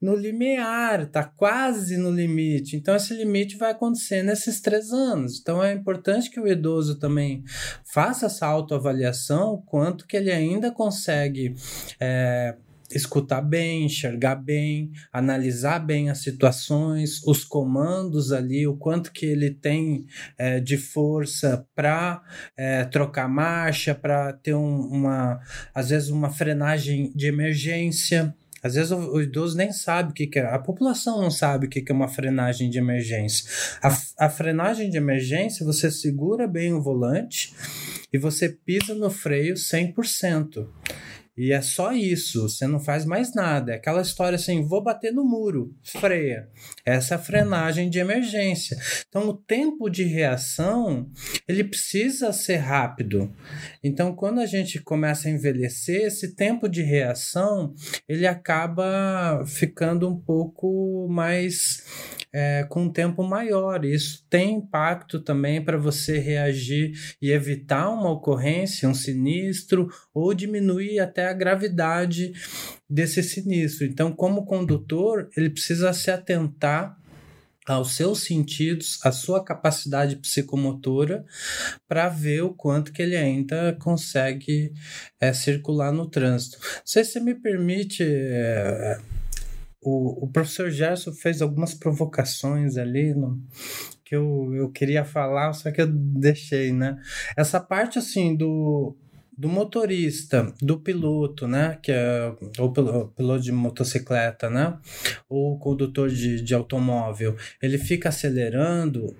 no 0.00 0.16
limiar, 0.16 1.06
tá 1.06 1.22
quase 1.22 1.96
no 1.96 2.10
limite. 2.10 2.74
Então, 2.74 2.96
esse 2.96 3.14
limite 3.14 3.56
vai 3.56 3.70
acontecer 3.70 4.24
nesses 4.24 4.60
três 4.60 4.90
anos. 4.92 5.38
Então, 5.40 5.62
é 5.62 5.72
importante 5.72 6.28
que 6.28 6.40
o 6.40 6.48
idoso 6.48 6.98
também 6.98 7.44
faça 7.84 8.26
essa 8.26 8.44
autoavaliação, 8.44 9.62
quanto 9.64 10.04
que 10.04 10.16
ele 10.16 10.32
ainda 10.32 10.72
consegue. 10.72 11.54
É, 12.00 12.56
escutar 12.94 13.40
bem, 13.40 13.86
enxergar 13.86 14.36
bem, 14.36 14.90
analisar 15.12 15.78
bem 15.78 16.10
as 16.10 16.18
situações, 16.18 17.22
os 17.26 17.44
comandos 17.44 18.32
ali, 18.32 18.66
o 18.66 18.76
quanto 18.76 19.12
que 19.12 19.26
ele 19.26 19.50
tem 19.50 20.04
é, 20.38 20.60
de 20.60 20.76
força 20.76 21.66
para 21.74 22.22
é, 22.56 22.84
trocar 22.84 23.28
marcha, 23.28 23.94
para 23.94 24.32
ter 24.32 24.54
um, 24.54 24.80
uma, 24.88 25.40
às 25.74 25.90
vezes, 25.90 26.08
uma 26.08 26.30
frenagem 26.30 27.12
de 27.14 27.26
emergência 27.26 28.34
Às 28.62 28.74
vezes 28.74 28.92
o, 28.92 29.20
idoso 29.20 29.56
nem 29.56 29.72
sabe 29.72 30.10
o 30.10 30.14
que, 30.14 30.26
que, 30.26 30.38
é, 30.38 30.46
a 30.46 30.58
população 30.58 31.20
não 31.20 31.30
sabe 31.30 31.66
o 31.66 31.68
que, 31.68 31.82
que 31.82 31.90
é 31.90 31.94
uma 31.94 32.06
frenagem 32.06 32.70
de 32.70 32.78
emergência. 32.78 33.44
A, 33.82 34.26
a 34.26 34.30
frenagem 34.30 34.88
de 34.88 34.96
emergência, 34.96 35.66
você 35.66 35.90
segura 35.90 36.46
bem 36.46 36.72
o 36.72 36.80
volante 36.80 37.52
e 38.12 38.18
você 38.18 38.48
pisa 38.48 38.94
no 38.94 39.10
freio 39.10 39.54
100%. 39.54 40.68
E 41.36 41.50
é 41.50 41.62
só 41.62 41.92
isso, 41.92 42.42
você 42.42 42.66
não 42.66 42.78
faz 42.78 43.06
mais 43.06 43.34
nada. 43.34 43.72
É 43.72 43.76
aquela 43.76 44.02
história 44.02 44.36
assim, 44.36 44.66
vou 44.66 44.82
bater 44.82 45.12
no 45.12 45.24
muro, 45.24 45.74
freia. 45.82 46.48
Essa 46.84 47.14
é 47.14 47.16
a 47.16 47.20
frenagem 47.20 47.88
de 47.88 47.98
emergência. 47.98 48.76
Então, 49.08 49.28
o 49.28 49.34
tempo 49.36 49.88
de 49.88 50.04
reação, 50.04 51.10
ele 51.48 51.64
precisa 51.64 52.32
ser 52.32 52.56
rápido. 52.56 53.34
Então, 53.82 54.14
quando 54.14 54.40
a 54.40 54.46
gente 54.46 54.78
começa 54.80 55.28
a 55.28 55.30
envelhecer, 55.30 56.02
esse 56.02 56.34
tempo 56.34 56.68
de 56.68 56.82
reação, 56.82 57.74
ele 58.06 58.26
acaba 58.26 59.42
ficando 59.46 60.08
um 60.08 60.20
pouco 60.20 61.08
mais 61.08 61.84
é, 62.32 62.64
com 62.68 62.84
um 62.84 62.92
tempo 62.92 63.22
maior. 63.22 63.84
Isso 63.84 64.24
tem 64.30 64.54
impacto 64.54 65.20
também 65.20 65.62
para 65.62 65.76
você 65.76 66.18
reagir 66.18 66.92
e 67.20 67.30
evitar 67.30 67.90
uma 67.90 68.10
ocorrência, 68.10 68.88
um 68.88 68.94
sinistro, 68.94 69.88
ou 70.14 70.32
diminuir 70.32 70.98
até 70.98 71.28
a 71.28 71.32
gravidade 71.32 72.32
desse 72.88 73.22
sinistro. 73.22 73.86
Então, 73.86 74.12
como 74.12 74.46
condutor, 74.46 75.28
ele 75.36 75.50
precisa 75.50 75.92
se 75.92 76.10
atentar 76.10 76.96
aos 77.66 77.94
seus 77.94 78.24
sentidos, 78.24 78.98
à 79.04 79.12
sua 79.12 79.44
capacidade 79.44 80.16
psicomotora, 80.16 81.24
para 81.86 82.08
ver 82.08 82.42
o 82.42 82.52
quanto 82.52 82.92
que 82.92 83.00
ele 83.00 83.16
ainda 83.16 83.76
consegue 83.80 84.72
é, 85.20 85.32
circular 85.32 85.92
no 85.92 86.08
trânsito. 86.08 86.58
Não 86.60 86.82
sei 86.84 87.04
se 87.04 87.12
você 87.12 87.20
me 87.20 87.34
permite. 87.34 88.02
É, 88.02 88.98
o, 89.82 90.24
o 90.24 90.28
professor 90.28 90.70
Gerson 90.70 91.12
fez 91.12 91.42
algumas 91.42 91.74
provocações 91.74 92.76
ali 92.76 93.14
no, 93.14 93.42
que 94.04 94.14
eu, 94.14 94.54
eu 94.54 94.70
queria 94.70 95.04
falar, 95.04 95.52
só 95.52 95.70
que 95.70 95.82
eu 95.82 95.88
deixei, 95.88 96.72
né? 96.72 97.00
Essa 97.36 97.58
parte 97.58 97.98
assim 97.98 98.36
do 98.36 98.96
do 99.36 99.48
motorista, 99.48 100.52
do 100.60 100.78
piloto, 100.78 101.48
né, 101.48 101.78
que 101.82 101.90
é 101.90 102.32
o 102.58 102.68
piloto 102.68 103.42
de 103.42 103.50
motocicleta, 103.50 104.50
né, 104.50 104.78
ou 105.28 105.58
condutor 105.58 106.10
de, 106.10 106.42
de 106.42 106.54
automóvel, 106.54 107.34
ele 107.60 107.78
fica 107.78 108.10
acelerando 108.10 109.16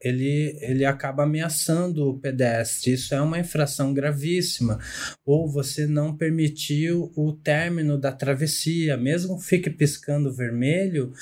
ele, 0.00 0.56
ele 0.60 0.84
acaba 0.84 1.24
ameaçando 1.24 2.08
o 2.08 2.18
pedestre. 2.18 2.92
Isso 2.92 3.14
é 3.14 3.20
uma 3.20 3.38
infração 3.38 3.92
gravíssima. 3.92 4.78
Ou 5.24 5.48
você 5.48 5.86
não 5.86 6.16
permitiu 6.16 7.12
o 7.16 7.32
término 7.32 7.98
da 7.98 8.12
travessia, 8.12 8.96
mesmo 8.96 9.38
fique 9.38 9.70
piscando 9.70 10.32
vermelho, 10.32 11.12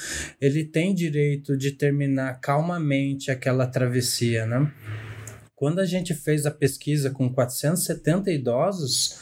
ele 0.40 0.64
tem 0.64 0.94
direito 0.94 1.56
de 1.56 1.72
terminar 1.72 2.40
calmamente 2.40 3.30
aquela 3.30 3.66
travessia, 3.66 4.46
né? 4.46 4.72
Quando 5.62 5.78
a 5.78 5.86
gente 5.86 6.12
fez 6.12 6.44
a 6.44 6.50
pesquisa 6.50 7.08
com 7.08 7.32
470 7.32 8.32
idosos, 8.32 9.16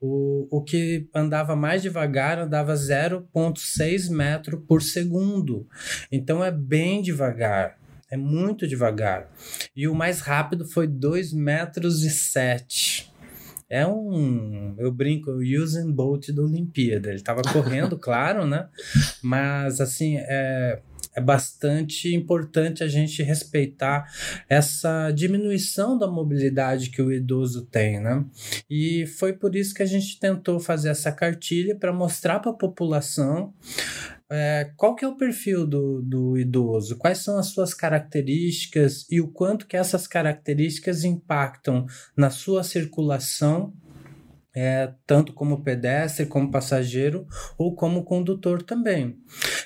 o, 0.00 0.46
o 0.48 0.62
que 0.62 1.08
andava 1.12 1.56
mais 1.56 1.82
devagar 1.82 2.38
andava 2.38 2.74
0,6 2.74 4.08
metro 4.08 4.60
por 4.60 4.82
segundo. 4.82 5.66
Então 6.12 6.44
é 6.44 6.52
bem 6.52 7.02
devagar. 7.02 7.79
É 8.10 8.16
muito 8.16 8.66
devagar. 8.66 9.30
E 9.74 9.86
o 9.86 9.94
mais 9.94 10.20
rápido 10.20 10.66
foi 10.66 10.86
2 10.86 11.32
metros 11.32 12.02
e 12.02 12.10
7. 12.10 13.10
É 13.68 13.86
um, 13.86 14.74
eu 14.78 14.90
brinco, 14.90 15.30
o 15.30 15.38
Usain 15.38 15.92
Bolt 15.92 16.30
da 16.30 16.42
Olimpíada. 16.42 17.08
Ele 17.08 17.18
estava 17.18 17.40
correndo, 17.42 17.96
claro, 18.00 18.44
né? 18.44 18.68
Mas 19.22 19.80
assim, 19.80 20.16
é, 20.18 20.80
é 21.14 21.20
bastante 21.20 22.12
importante 22.14 22.82
a 22.82 22.88
gente 22.88 23.22
respeitar 23.22 24.06
essa 24.48 25.12
diminuição 25.12 25.96
da 25.96 26.08
mobilidade 26.08 26.90
que 26.90 27.00
o 27.00 27.12
idoso 27.12 27.64
tem, 27.66 28.00
né? 28.00 28.24
E 28.68 29.06
foi 29.06 29.32
por 29.32 29.54
isso 29.54 29.72
que 29.72 29.84
a 29.84 29.86
gente 29.86 30.18
tentou 30.18 30.58
fazer 30.58 30.88
essa 30.88 31.12
cartilha 31.12 31.76
para 31.76 31.92
mostrar 31.92 32.40
para 32.40 32.50
a 32.50 32.54
população 32.54 33.54
é, 34.30 34.70
qual 34.76 34.94
que 34.94 35.04
é 35.04 35.08
o 35.08 35.16
perfil 35.16 35.66
do, 35.66 36.00
do 36.00 36.38
idoso? 36.38 36.96
Quais 36.96 37.18
são 37.18 37.36
as 37.36 37.46
suas 37.46 37.74
características 37.74 39.04
e 39.10 39.20
o 39.20 39.26
quanto 39.26 39.66
que 39.66 39.76
essas 39.76 40.06
características 40.06 41.02
impactam 41.02 41.84
na 42.16 42.30
sua 42.30 42.62
circulação 42.62 43.72
é, 44.54 44.92
tanto 45.06 45.32
como 45.32 45.62
pedestre, 45.62 46.26
como 46.26 46.50
passageiro 46.50 47.26
ou 47.56 47.74
como 47.74 48.04
condutor 48.04 48.62
também. 48.62 49.16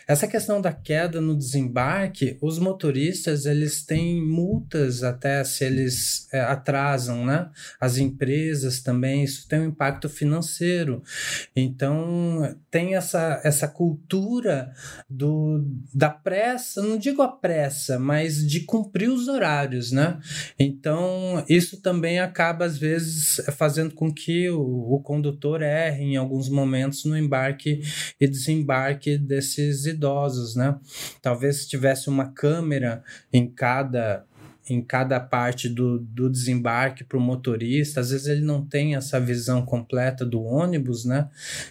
Essa 0.07 0.29
questão 0.29 0.61
da 0.61 0.73
queda 0.73 1.20
no 1.20 1.37
desembarque, 1.37 2.37
os 2.42 2.59
motoristas 2.59 3.47
eles 3.47 3.85
têm 3.85 4.23
multas 4.23 5.03
até 5.03 5.42
se 5.42 5.64
eles 5.64 6.29
é, 6.33 6.40
atrasam, 6.40 7.25
né? 7.25 7.49
As 7.81 7.97
empresas 7.97 8.83
também, 8.83 9.25
isso 9.25 9.49
tem 9.49 9.61
um 9.61 9.68
impacto 9.68 10.09
financeiro. 10.09 11.03
Então 11.57 12.55
tem 12.70 12.94
essa, 12.94 13.40
essa 13.42 13.66
cultura 13.66 14.73
do, 15.09 15.64
da 15.94 16.11
pressa, 16.11 16.83
não 16.83 16.99
digo 16.99 17.23
a 17.23 17.29
pressa, 17.29 17.99
mas 17.99 18.47
de 18.47 18.61
cumprir 18.61 19.09
os 19.09 19.29
horários, 19.29 19.90
né? 19.90 20.18
Então 20.59 21.42
isso 21.49 21.81
também 21.81 22.20
acaba 22.20 22.66
às 22.66 22.77
vezes 22.77 23.40
fazendo 23.57 23.94
com 23.94 24.12
que 24.12 24.51
o 24.51 24.74
o, 24.75 25.01
condutor 25.01 25.63
erre 25.63 26.05
em 26.05 26.17
alguns 26.17 26.49
momentos 26.49 27.05
no 27.05 27.17
embarque 27.17 27.81
e 28.21 28.27
desembarque 28.27 29.17
desses 29.17 29.87
idosos, 29.87 30.55
né? 30.55 30.79
Talvez 31.23 31.63
se 31.63 31.69
tivesse 31.69 32.09
uma 32.09 32.33
câmera 32.33 33.03
em 33.33 33.49
cada 33.49 34.25
em 34.68 34.83
cada 34.83 35.20
parte 35.20 35.68
do, 35.68 35.98
do 35.98 36.31
desembarque 36.31 37.05
para 37.05 37.18
o 37.18 37.20
motorista. 37.20 38.00
Às 38.00 38.11
vezes 38.11 38.27
ele 38.27 38.40
não 38.40 38.64
tem 38.64 38.94
essa 38.94 39.20
visão 39.20 39.64
completa 39.64 40.24
do 40.24 40.42
ônibus, 40.42 41.05
né? 41.05 41.29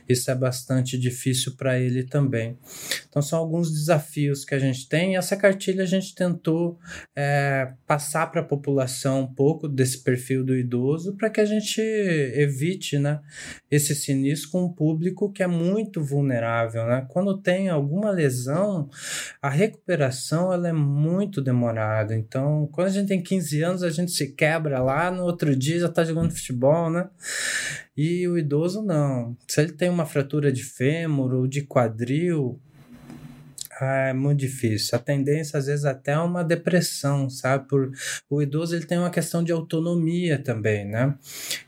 Isso 0.08 0.29
é 0.29 0.36
bastante 0.36 0.97
difícil 0.97 1.56
para 1.56 1.79
ele 1.79 2.03
também. 2.03 2.58
Então, 3.10 3.21
são 3.21 3.39
alguns 3.39 3.71
desafios 3.71 4.45
que 4.45 4.53
a 4.53 4.60
gente 4.60 4.88
tem. 4.88 5.17
Essa 5.17 5.36
cartilha 5.36 5.84
a 5.84 5.88
gente 5.88 6.13
tentou 6.13 6.79
é, 7.15 7.73
passar 7.88 8.32
para 8.32 8.41
a 8.41 8.45
população 8.45 9.21
um 9.21 9.34
pouco 9.34 9.67
desse 9.67 10.03
perfil 10.03 10.43
do 10.43 10.56
idoso 10.56 11.15
para 11.15 11.29
que 11.29 11.41
a 11.41 11.45
gente 11.45 11.82
evite 11.82 12.99
né, 12.99 13.19
esse 13.69 13.95
sinistro 13.95 14.51
com 14.51 14.65
um 14.65 14.73
público 14.73 15.32
que 15.32 15.41
é 15.41 15.47
muito 15.47 16.03
vulnerável. 16.03 16.86
Né? 16.86 17.06
Quando 17.10 17.38
tem 17.38 17.69
alguma 17.69 18.12
lesão, 18.12 18.89
a 19.41 19.49
recuperação 19.49 20.53
ela 20.53 20.67
é 20.67 20.73
muito 20.73 21.41
demorada. 21.41 22.15
Então, 22.15 22.67
quando 22.71 22.83
a 22.86 22.89
gente 22.89 23.08
tem 23.08 23.22
15 23.22 23.62
anos, 23.62 23.84
a 23.84 23.89
gente 23.89 24.12
se 24.12 24.34
quebra 24.34 24.82
lá, 24.82 25.10
no 25.12 25.24
outro 25.24 25.56
dia 25.56 25.80
já 25.80 25.89
tá 25.89 26.04
jogando 26.04 26.32
futebol, 26.32 26.89
né? 26.89 27.10
E 27.96 28.28
o 28.28 28.38
idoso 28.38 28.82
não. 28.82 29.36
Se 29.48 29.62
ele 29.62 29.74
tem 29.74 29.89
uma 29.89 30.06
fratura 30.06 30.52
de 30.52 30.63
fêmur 30.63 31.34
ou 31.34 31.48
de 31.48 31.62
quadril, 31.62 32.60
ah, 33.80 34.10
é 34.10 34.14
muito 34.14 34.40
difícil. 34.40 34.98
A 34.98 35.02
tendência, 35.02 35.58
às 35.58 35.66
vezes, 35.66 35.86
até 35.86 36.12
é 36.12 36.20
uma 36.20 36.44
depressão, 36.44 37.30
sabe? 37.30 37.68
Por, 37.68 37.92
o 38.30 38.42
idoso 38.42 38.76
ele 38.76 38.86
tem 38.86 38.98
uma 38.98 39.10
questão 39.10 39.44
de 39.44 39.52
autonomia 39.52 40.38
também, 40.38 40.86
né? 40.86 41.16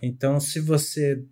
Então, 0.01 0.39
se 0.39 0.59
você 0.59 1.23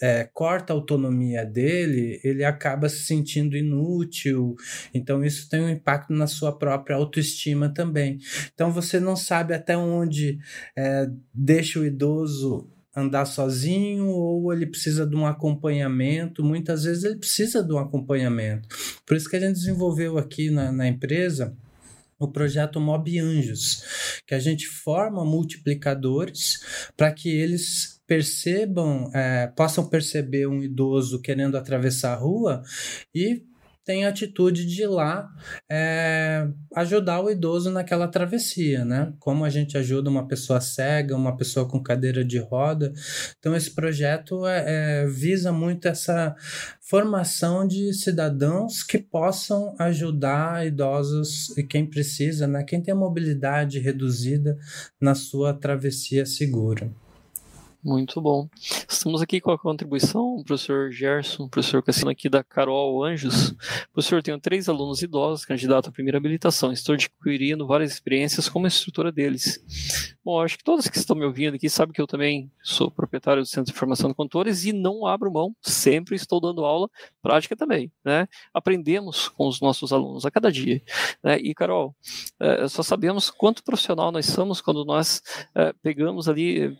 é, 0.00 0.28
corta 0.32 0.72
a 0.72 0.76
autonomia 0.76 1.44
dele, 1.44 2.20
ele 2.24 2.44
acaba 2.44 2.88
se 2.88 3.04
sentindo 3.04 3.56
inútil. 3.56 4.56
Então, 4.94 5.24
isso 5.24 5.48
tem 5.48 5.60
um 5.60 5.70
impacto 5.70 6.12
na 6.12 6.26
sua 6.26 6.56
própria 6.56 6.96
autoestima 6.96 7.68
também. 7.68 8.18
Então, 8.54 8.72
você 8.72 8.98
não 8.98 9.16
sabe 9.16 9.54
até 9.54 9.76
onde 9.76 10.38
é, 10.76 11.08
deixa 11.34 11.80
o 11.80 11.84
idoso 11.84 12.68
andar 12.94 13.26
sozinho 13.26 14.08
ou 14.08 14.52
ele 14.52 14.66
precisa 14.66 15.06
de 15.06 15.14
um 15.14 15.26
acompanhamento. 15.26 16.44
Muitas 16.44 16.84
vezes 16.84 17.04
ele 17.04 17.16
precisa 17.16 17.62
de 17.62 17.72
um 17.72 17.78
acompanhamento. 17.78 18.68
Por 19.06 19.16
isso 19.16 19.28
que 19.28 19.36
a 19.36 19.40
gente 19.40 19.54
desenvolveu 19.54 20.18
aqui 20.18 20.50
na, 20.50 20.72
na 20.72 20.88
empresa 20.88 21.56
o 22.18 22.26
projeto 22.26 22.80
Mob 22.80 23.18
Anjos, 23.18 24.20
que 24.26 24.34
a 24.34 24.40
gente 24.40 24.66
forma 24.66 25.24
multiplicadores 25.24 26.90
para 26.96 27.12
que 27.12 27.28
eles 27.28 28.00
percebam, 28.06 29.10
é, 29.14 29.46
possam 29.48 29.88
perceber 29.88 30.48
um 30.48 30.62
idoso 30.62 31.20
querendo 31.20 31.56
atravessar 31.56 32.14
a 32.14 32.16
rua 32.16 32.62
e 33.14 33.44
tem 33.88 34.04
a 34.04 34.10
atitude 34.10 34.66
de 34.66 34.82
ir 34.82 34.86
lá 34.86 35.34
é, 35.66 36.46
ajudar 36.76 37.22
o 37.22 37.30
idoso 37.30 37.70
naquela 37.70 38.06
travessia, 38.06 38.84
né? 38.84 39.14
Como 39.18 39.46
a 39.46 39.48
gente 39.48 39.78
ajuda 39.78 40.10
uma 40.10 40.28
pessoa 40.28 40.60
cega, 40.60 41.16
uma 41.16 41.34
pessoa 41.34 41.66
com 41.66 41.82
cadeira 41.82 42.22
de 42.22 42.36
roda. 42.36 42.92
Então, 43.38 43.56
esse 43.56 43.70
projeto 43.70 44.46
é, 44.46 44.64
é, 44.66 45.06
visa 45.06 45.50
muito 45.52 45.88
essa 45.88 46.36
formação 46.82 47.66
de 47.66 47.94
cidadãos 47.94 48.82
que 48.82 48.98
possam 48.98 49.74
ajudar 49.78 50.66
idosos 50.66 51.56
e 51.56 51.62
quem 51.62 51.86
precisa, 51.86 52.46
né? 52.46 52.64
Quem 52.64 52.82
tem 52.82 52.92
a 52.92 52.94
mobilidade 52.94 53.78
reduzida 53.78 54.58
na 55.00 55.14
sua 55.14 55.54
travessia 55.54 56.26
segura. 56.26 56.92
Muito 57.82 58.20
bom. 58.20 58.48
Estamos 58.88 59.22
aqui 59.22 59.40
com 59.40 59.52
a 59.52 59.58
contribuição, 59.58 60.42
professor 60.44 60.90
Gerson, 60.90 61.48
professor 61.48 61.80
Cassino 61.80 62.10
aqui 62.10 62.28
da 62.28 62.42
Carol 62.42 63.04
Anjos. 63.04 63.54
Professor, 63.92 64.20
tenho 64.20 64.40
três 64.40 64.68
alunos 64.68 65.00
idosos, 65.00 65.44
candidato 65.44 65.88
à 65.88 65.92
primeira 65.92 66.18
habilitação. 66.18 66.72
Estou 66.72 66.96
adquirindo 66.96 67.68
várias 67.68 67.92
experiências 67.92 68.48
como 68.48 68.66
instrutora 68.66 69.12
deles. 69.12 69.62
Bom, 70.24 70.42
acho 70.42 70.58
que 70.58 70.64
todos 70.64 70.88
que 70.88 70.98
estão 70.98 71.14
me 71.16 71.24
ouvindo 71.24 71.54
aqui 71.54 71.70
sabem 71.70 71.92
que 71.92 72.00
eu 72.02 72.06
também 72.06 72.50
sou 72.62 72.90
proprietário 72.90 73.42
do 73.42 73.46
Centro 73.46 73.72
de 73.72 73.78
Formação 73.78 74.10
de 74.10 74.16
Condutores 74.16 74.64
e 74.64 74.72
não 74.72 75.06
abro 75.06 75.32
mão, 75.32 75.54
sempre 75.62 76.16
estou 76.16 76.40
dando 76.40 76.64
aula, 76.64 76.90
prática 77.22 77.56
também, 77.56 77.90
né? 78.04 78.28
Aprendemos 78.52 79.28
com 79.28 79.46
os 79.46 79.60
nossos 79.60 79.92
alunos 79.92 80.26
a 80.26 80.30
cada 80.30 80.50
dia, 80.50 80.82
né? 81.22 81.38
E, 81.38 81.54
Carol, 81.54 81.94
é, 82.40 82.68
só 82.68 82.82
sabemos 82.82 83.30
quanto 83.30 83.62
profissional 83.64 84.12
nós 84.12 84.26
somos 84.26 84.60
quando 84.60 84.84
nós 84.84 85.22
é, 85.54 85.72
pegamos 85.80 86.28
ali 86.28 86.76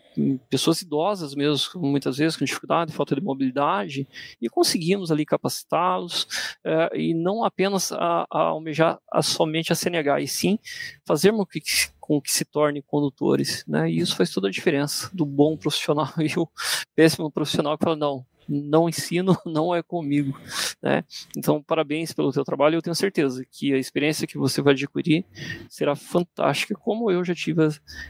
pessoas 0.51 0.83
idosas 0.89 1.35
mesmo, 1.35 1.81
muitas 1.83 2.17
vezes 2.17 2.37
com 2.37 2.45
dificuldade, 2.45 2.93
falta 2.93 3.15
de 3.15 3.21
mobilidade, 3.21 4.09
e 4.41 4.49
conseguimos 4.49 5.13
ali 5.13 5.27
capacitá-los, 5.27 6.27
é, 6.65 6.99
e 6.99 7.15
não 7.15 7.45
apenas 7.45 7.93
a, 7.93 8.27
a 8.31 8.41
almejar 8.41 8.99
a, 9.13 9.23
somente 9.23 9.73
a 9.73 9.77
CNH, 9.77 10.21
e 10.21 10.29
sim 10.29 10.59
fazermos 11.07 11.47
que, 11.51 11.61
com 12.01 12.21
que 12.21 12.33
se 12.33 12.45
tornem 12.45 12.83
condutores, 12.83 13.65
né? 13.69 13.91
E 13.91 13.99
isso 13.99 14.17
faz 14.17 14.31
toda 14.31 14.49
a 14.49 14.51
diferença 14.51 15.11
do 15.13 15.27
bom 15.27 15.57
profissional 15.57 16.09
e 16.19 16.39
o 16.39 16.49
péssimo 16.97 17.31
profissional 17.31 17.77
que 17.77 17.85
fala, 17.85 17.97
não, 17.97 18.25
não 18.49 18.89
ensino, 18.89 19.37
não 19.45 19.75
é 19.75 19.83
comigo, 19.83 20.39
né? 20.83 21.05
Então, 21.37 21.63
parabéns 21.63 22.13
pelo 22.13 22.33
teu 22.33 22.45
trabalho. 22.45 22.77
Eu 22.77 22.83
tenho 22.83 22.97
certeza 22.97 23.45
que 23.51 23.75
a 23.75 23.79
experiência 23.79 24.27
que 24.27 24.39
você 24.39 24.63
vai 24.63 24.73
adquirir 24.73 25.25
será 25.69 25.95
fantástica, 25.95 26.75
como 26.75 27.11
eu 27.11 27.23
já 27.25 27.35
tive 27.35 27.69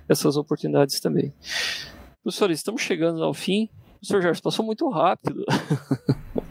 essas 0.08 0.36
oportunidades 0.36 1.00
também. 1.00 1.34
Professores, 2.22 2.58
estamos 2.58 2.82
chegando 2.82 3.22
ao 3.22 3.32
fim. 3.32 3.68
Professor 4.00 4.22
Jorge, 4.22 4.42
passou 4.42 4.64
muito 4.64 4.88
rápido. 4.88 5.44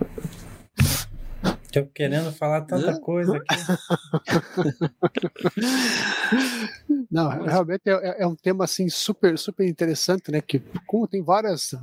Tô 1.83 1.91
querendo 1.93 2.31
falar 2.31 2.61
tanta 2.61 2.99
coisa 2.99 3.37
aqui. 3.37 3.47
Não, 7.09 7.29
realmente 7.29 7.83
é, 7.87 8.21
é, 8.21 8.27
um 8.27 8.35
tema 8.35 8.65
assim 8.65 8.89
super 8.89 9.37
super 9.37 9.65
interessante, 9.65 10.31
né? 10.31 10.41
Que 10.41 10.59
como 10.85 11.07
tem 11.07 11.23
várias 11.23 11.73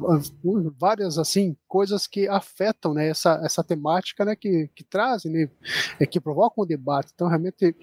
várias 0.79 1.19
assim 1.19 1.57
coisas 1.67 2.07
que 2.07 2.29
afetam, 2.29 2.93
né? 2.93 3.09
Essa, 3.09 3.41
essa 3.43 3.65
temática, 3.65 4.25
né? 4.25 4.37
Que, 4.37 4.69
que 4.75 4.85
trazem, 4.85 5.33
né? 5.33 5.49
É, 5.99 6.07
que 6.07 6.21
provocam 6.21 6.65
o 6.65 6.67
debate. 6.67 7.13
Então 7.15 7.29
realmente 7.29 7.75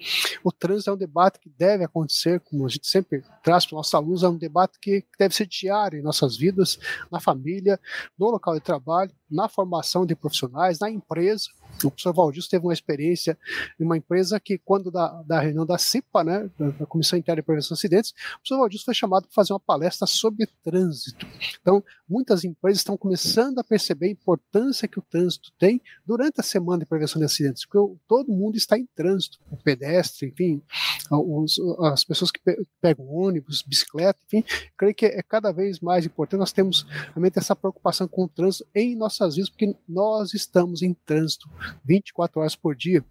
o 0.44 0.52
trânsito 0.52 0.90
é 0.90 0.92
um 0.92 0.96
debate 0.96 1.40
que 1.40 1.50
deve 1.50 1.84
acontecer, 1.84 2.40
como 2.40 2.66
a 2.66 2.68
gente 2.68 2.86
sempre 2.86 3.22
traz 3.42 3.66
para 3.66 3.74
os 3.74 3.78
nossos 3.78 3.94
alunos, 3.94 4.22
é 4.22 4.28
um 4.28 4.38
debate 4.38 4.78
que 4.80 5.04
deve 5.18 5.34
ser 5.34 5.46
diário 5.46 5.98
em 5.98 6.02
nossas 6.02 6.36
vidas, 6.36 6.78
na 7.10 7.20
família, 7.20 7.78
no 8.18 8.30
local 8.30 8.54
de 8.54 8.60
trabalho, 8.60 9.10
na 9.30 9.48
formação 9.48 10.06
de 10.06 10.14
profissionais, 10.14 10.78
na 10.78 10.90
empresa. 10.90 11.48
O 11.78 11.90
professor 11.90 12.12
Valdir 12.12 12.46
teve 12.48 12.64
uma 12.64 12.72
experiência 12.72 13.38
em 13.78 13.84
uma 13.84 13.96
empresa 13.96 14.38
que, 14.38 14.58
quando 14.58 14.90
da, 14.90 15.22
da 15.22 15.40
reunião 15.40 15.66
da 15.66 15.78
CIPA, 15.78 16.24
né, 16.24 16.50
da 16.58 16.86
Comissão 16.86 17.18
Interna 17.18 17.40
de 17.40 17.46
Prevenção 17.46 17.74
de 17.74 17.80
Acidentes, 17.80 18.10
o 18.10 18.36
professor 18.36 18.58
Valdir 18.58 18.84
foi 18.84 18.94
chamado 18.94 19.24
para 19.24 19.34
fazer 19.34 19.52
uma 19.52 19.60
palestra 19.60 20.06
sobre 20.06 20.46
trânsito. 20.62 21.26
Então, 21.60 21.82
muitas 22.08 22.44
empresas 22.44 22.78
estão 22.78 22.96
começando 22.96 23.58
a 23.58 23.64
perceber 23.64 24.06
a 24.06 24.10
importância 24.10 24.86
que 24.86 24.98
o 24.98 25.02
trânsito 25.02 25.52
tem 25.58 25.80
durante 26.06 26.40
a 26.40 26.42
semana 26.42 26.80
de 26.80 26.86
prevenção 26.86 27.18
de 27.18 27.26
acidentes, 27.26 27.64
porque 27.64 27.96
todo 28.06 28.32
mundo 28.32 28.56
está 28.56 28.78
em 28.78 28.86
trânsito, 28.94 29.38
o 29.50 29.56
pedestre, 29.56 30.28
enfim, 30.28 30.62
os, 31.10 31.58
as 31.80 32.04
pessoas 32.04 32.30
que 32.30 32.40
pegam 32.80 33.06
ônibus, 33.06 33.62
bicicleta, 33.62 34.18
enfim, 34.26 34.44
creio 34.76 34.94
que 34.94 35.06
é 35.06 35.22
cada 35.22 35.52
vez 35.52 35.80
mais 35.80 36.04
importante 36.04 36.38
nós 36.38 36.52
temos 36.52 36.86
realmente 37.10 37.38
essa 37.38 37.56
preocupação 37.56 38.06
com 38.08 38.24
o 38.24 38.28
trânsito 38.28 38.66
em 38.74 38.96
nossas 38.96 39.34
vidas, 39.34 39.50
porque 39.50 39.74
nós 39.88 40.34
estamos 40.34 40.82
em 40.82 40.94
trânsito 40.94 41.48
24 41.84 42.40
horas 42.40 42.56
por 42.56 42.74
dia. 42.74 43.04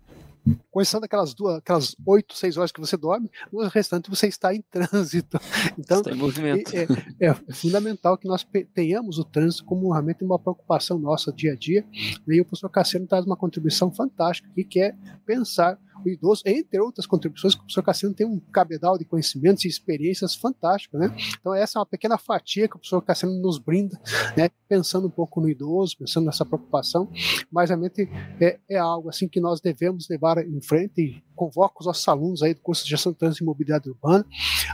Começando 0.72 1.04
aquelas 1.04 1.34
duas, 1.34 1.58
aquelas 1.58 1.96
oito, 2.06 2.36
seis 2.36 2.58
horas 2.58 2.72
que 2.72 2.80
você 2.80 2.98
dorme, 2.98 3.30
no 3.52 3.68
restante 3.68 4.10
você 4.10 4.28
está 4.28 4.54
em 4.54 4.62
trânsito. 4.62 5.40
Então, 5.78 6.00
está 6.00 6.12
em 6.12 6.16
movimento. 6.16 6.72
É, 6.76 6.88
é, 7.20 7.34
fundamental 7.54 8.18
que 8.18 8.28
nós 8.28 8.46
tenhamos 8.74 9.18
o 9.18 9.24
trânsito 9.24 9.66
como 9.66 9.92
realmente 9.92 10.24
uma 10.24 10.38
preocupação 10.38 10.98
nossa 10.98 11.32
dia 11.32 11.54
a 11.54 11.56
dia. 11.56 11.86
E 12.28 12.42
o 12.42 12.46
professor 12.46 12.70
Cassiano 12.70 13.08
traz 13.08 13.26
uma 13.26 13.38
contribuição 13.38 13.92
fantástica 13.92 14.50
aqui, 14.50 14.64
que 14.64 14.80
é 14.80 14.96
pensar 15.26 15.80
o 16.06 16.10
idoso, 16.10 16.42
entre 16.46 16.80
outras 16.80 17.06
contribuições, 17.06 17.54
que 17.54 17.62
o 17.62 17.64
professor 17.64 17.84
Cassiano 17.84 18.16
tem 18.16 18.26
um 18.26 18.40
cabedal 18.40 18.98
de 18.98 19.06
conhecimentos 19.06 19.66
e 19.66 19.68
experiências 19.68 20.36
fantásticas, 20.36 21.00
né? 21.00 21.16
Então 21.40 21.54
essa 21.54 21.78
é 21.78 21.80
uma 21.80 21.86
pequena 21.86 22.18
fatia 22.18 22.68
que 22.68 22.76
o 22.76 22.80
professor 22.80 23.02
Cassiano 23.02 23.40
nos 23.40 23.58
brinda, 23.58 24.00
né? 24.36 24.50
Pensando 24.68 25.08
um 25.08 25.12
pouco 25.12 25.40
no 25.40 25.50
idoso, 25.50 25.98
pensando 25.98 26.26
nessa 26.26 26.46
preocupação, 26.46 27.10
mas 27.52 27.70
realmente 27.70 28.10
é, 28.40 28.60
é 28.70 28.78
algo 28.78 29.10
assim 29.10 29.28
que 29.28 29.40
nós 29.40 29.62
devemos 29.62 30.08
levar 30.10 30.31
em 30.40 30.62
frente 30.62 31.02
e 31.02 31.24
convoco 31.36 31.80
os 31.80 31.86
nossos 31.88 32.08
alunos 32.08 32.44
aí 32.44 32.54
do 32.54 32.62
curso 32.62 32.84
de 32.84 32.90
Gestão 32.90 33.12
de 33.14 33.42
e 33.42 33.44
Mobilidade 33.44 33.90
Urbana, 33.90 34.26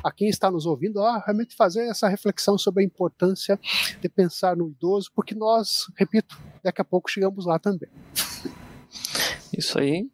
a 0.03 0.11
quem 0.11 0.27
está 0.27 0.51
nos 0.51 0.65
ouvindo, 0.65 1.01
a 1.01 1.19
realmente 1.19 1.55
fazer 1.55 1.87
essa 1.87 2.07
reflexão 2.07 2.57
sobre 2.57 2.83
a 2.83 2.85
importância 2.85 3.59
de 4.01 4.09
pensar 4.09 4.55
no 4.55 4.69
idoso, 4.69 5.11
porque 5.15 5.33
nós, 5.33 5.87
repito, 5.95 6.37
daqui 6.63 6.81
a 6.81 6.85
pouco 6.85 7.09
chegamos 7.09 7.45
lá 7.45 7.57
também. 7.57 7.89
Isso 9.57 9.79
aí. 9.79 10.09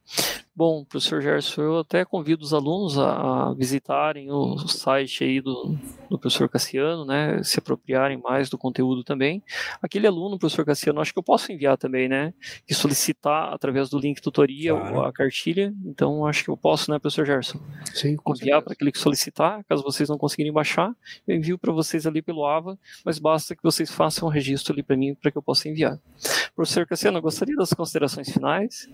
Bom, 0.56 0.86
professor 0.86 1.20
Gerson, 1.20 1.64
eu 1.64 1.80
até 1.80 2.06
convido 2.06 2.44
os 2.44 2.54
alunos 2.54 2.96
a, 3.00 3.50
a 3.50 3.54
visitarem 3.56 4.30
o 4.30 4.56
site 4.68 5.24
aí 5.24 5.42
do, 5.42 5.76
do, 6.08 6.20
professor 6.20 6.48
Cassiano, 6.48 7.04
né, 7.04 7.42
se 7.42 7.58
apropriarem 7.58 8.22
mais 8.22 8.52
do 8.52 8.58
conteúdo 8.58 9.04
também. 9.04 9.42
Aquele 9.82 10.06
aluno, 10.06 10.38
professor 10.38 10.64
Cassiano, 10.64 11.02
acho 11.02 11.12
que 11.12 11.18
eu 11.18 11.24
posso 11.24 11.52
enviar 11.52 11.76
também, 11.76 12.08
né, 12.08 12.36
que 12.68 12.76
solicitar 12.76 13.52
através 13.52 13.90
do 13.90 13.98
link 13.98 14.22
tutoria 14.22 14.74
claro. 14.74 15.02
a 15.02 15.12
cartilha, 15.12 15.74
então 15.84 16.24
acho 16.28 16.44
que 16.44 16.52
eu 16.52 16.58
posso, 16.58 16.92
né, 16.92 17.00
professor 17.00 17.26
Gerson? 17.26 17.60
Sim, 17.92 18.16
com 18.18 18.34
Enviar 18.34 18.62
para 18.62 18.74
aquele 18.74 18.92
que 18.92 19.00
solicitar, 19.00 19.64
caso 19.64 19.82
vocês 19.82 20.08
não 20.08 20.20
conseguirem 20.20 20.54
baixar, 20.54 20.94
eu 21.28 21.36
envio 21.36 21.58
para 21.58 21.72
vocês 21.72 22.06
ali 22.06 22.22
pelo 22.22 22.46
AVA, 22.46 22.78
mas 23.04 23.18
basta 23.18 23.56
que 23.56 23.64
vocês 23.64 23.90
façam 23.90 24.28
um 24.28 24.32
registro 24.32 24.74
ali 24.74 24.84
para 24.84 24.96
mim 24.96 25.16
para 25.16 25.32
que 25.32 25.38
eu 25.38 25.42
possa 25.42 25.68
enviar. 25.68 26.00
Professor 26.56 26.86
Cassiano, 26.86 27.18
eu 27.18 27.22
gostaria 27.22 27.56
das 27.56 27.74
considerações 27.74 28.30
finais? 28.32 28.88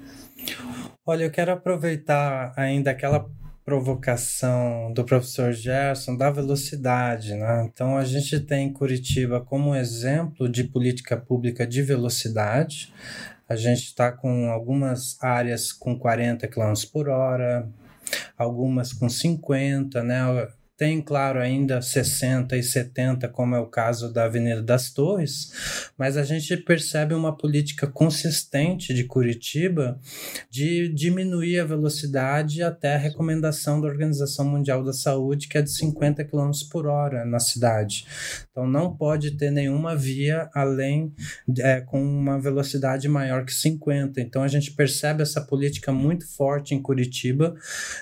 Olha, 1.06 1.24
eu 1.24 1.32
quero 1.32 1.49
aproveitar 1.50 2.54
ainda 2.56 2.92
aquela 2.92 3.30
provocação 3.70 4.92
do 4.94 5.04
professor 5.04 5.54
Gerson 5.54 6.16
da 6.16 6.32
velocidade, 6.32 7.36
né? 7.36 7.70
Então 7.72 7.98
a 7.98 8.04
gente 8.04 8.40
tem 8.40 8.74
Curitiba 8.74 9.42
como 9.42 9.76
exemplo 9.76 10.50
de 10.50 10.64
política 10.64 11.16
pública 11.16 11.68
de 11.68 11.84
velocidade. 11.84 12.92
A 13.48 13.56
gente 13.56 13.84
está 13.84 14.12
com 14.12 14.50
algumas 14.50 15.22
áreas 15.22 15.72
com 15.72 15.98
40 15.98 16.48
km 16.48 16.74
por 16.92 17.10
hora, 17.10 17.70
algumas 18.38 18.92
com 18.92 19.08
50, 19.08 20.04
né? 20.04 20.48
Tem, 20.80 21.02
claro, 21.02 21.42
ainda 21.42 21.82
60 21.82 22.56
e 22.56 22.64
70, 22.64 23.28
como 23.28 23.54
é 23.54 23.60
o 23.60 23.68
caso 23.68 24.14
da 24.14 24.24
Avenida 24.24 24.64
das 24.64 24.90
Torres, 24.90 25.92
mas 25.98 26.16
a 26.16 26.24
gente 26.24 26.56
percebe 26.56 27.14
uma 27.14 27.36
política 27.36 27.86
consistente 27.86 28.94
de 28.94 29.04
Curitiba 29.04 30.00
de 30.50 30.88
diminuir 30.88 31.60
a 31.60 31.66
velocidade 31.66 32.64
até 32.64 32.96
a 32.96 32.98
recomendação 32.98 33.82
da 33.82 33.90
Organização 33.90 34.46
Mundial 34.46 34.82
da 34.82 34.94
Saúde, 34.94 35.50
que 35.50 35.58
é 35.58 35.62
de 35.62 35.70
50 35.70 36.24
km 36.24 36.52
por 36.72 36.88
hora 36.88 37.26
na 37.26 37.42
cidade. 37.42 38.06
Então 38.50 38.66
não 38.66 38.96
pode 38.96 39.32
ter 39.32 39.52
nenhuma 39.52 39.98
via 39.98 40.50
além 40.54 41.14
é, 41.60 41.82
com 41.82 42.02
uma 42.02 42.40
velocidade 42.40 43.10
maior 43.10 43.44
que 43.44 43.54
50. 43.54 44.22
Então 44.22 44.44
a 44.44 44.48
gente 44.48 44.72
percebe 44.72 45.24
essa 45.24 45.42
política 45.42 45.92
muito 45.92 46.26
forte 46.26 46.74
em 46.74 46.82
Curitiba 46.82 47.54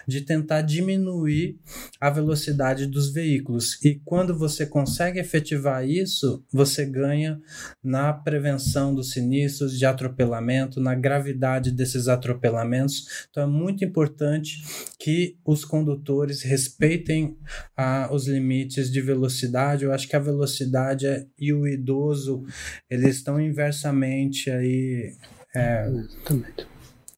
de 0.07 0.21
tentar 0.21 0.61
diminuir 0.61 1.57
a 1.99 2.11
velocidade 2.11 2.66
dos 2.75 3.11
veículos. 3.11 3.83
E 3.83 4.01
quando 4.03 4.37
você 4.37 4.65
consegue 4.65 5.19
efetivar 5.19 5.87
isso, 5.87 6.43
você 6.51 6.85
ganha 6.85 7.39
na 7.83 8.11
prevenção 8.11 8.93
dos 8.93 9.11
sinistros 9.11 9.77
de 9.77 9.85
atropelamento, 9.85 10.81
na 10.81 10.95
gravidade 10.95 11.71
desses 11.71 12.07
atropelamentos. 12.07 13.27
Então 13.29 13.43
é 13.43 13.47
muito 13.47 13.85
importante 13.85 14.63
que 14.99 15.37
os 15.45 15.63
condutores 15.63 16.41
respeitem 16.41 17.37
ah, 17.75 18.09
os 18.11 18.27
limites 18.27 18.91
de 18.91 19.01
velocidade. 19.01 19.85
Eu 19.85 19.93
acho 19.93 20.07
que 20.07 20.15
a 20.15 20.19
velocidade 20.19 21.07
é, 21.07 21.25
e 21.39 21.53
o 21.53 21.67
idoso 21.67 22.43
eles 22.89 23.17
estão 23.17 23.39
inversamente 23.39 24.49
aí. 24.49 25.13
É, 25.55 25.89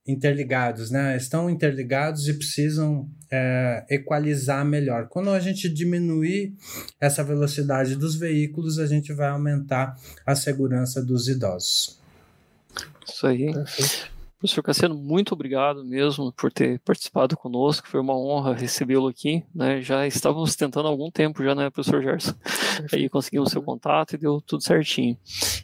interligados, 0.10 0.90
né? 0.90 1.16
Estão 1.16 1.50
interligados 1.50 2.28
e 2.28 2.34
precisam 2.34 3.10
é, 3.32 3.86
equalizar 3.90 4.66
melhor. 4.66 5.08
Quando 5.08 5.30
a 5.30 5.40
gente 5.40 5.70
diminuir 5.70 6.54
essa 7.00 7.24
velocidade 7.24 7.96
dos 7.96 8.16
veículos, 8.16 8.80
a 8.80 8.88
gente 8.88 9.14
vai 9.14 9.30
aumentar 9.30 9.98
a 10.26 10.36
segurança 10.36 11.04
dos 11.04 11.28
idosos. 11.28 12.00
Isso 13.08 13.28
aí. 13.28 13.52
Professor 14.40 14.64
Cassiano, 14.64 14.96
muito 14.96 15.34
obrigado 15.34 15.84
mesmo 15.84 16.32
por 16.32 16.50
ter 16.50 16.80
participado 16.80 17.36
conosco, 17.36 17.90
foi 17.90 18.00
uma 18.00 18.18
honra 18.18 18.54
recebê-lo 18.54 19.10
aqui, 19.10 19.44
né? 19.54 19.82
Já 19.82 20.08
estávamos 20.08 20.56
tentando 20.56 20.88
há 20.88 20.90
algum 20.90 21.12
tempo 21.12 21.44
já, 21.44 21.54
né, 21.54 21.70
professor 21.70 22.02
Gerson? 22.02 22.34
Aí 22.94 23.10
conseguimos 23.10 23.52
seu 23.52 23.62
contato 23.62 24.14
e 24.14 24.18
deu 24.18 24.40
tudo 24.40 24.64
certinho. 24.64 25.18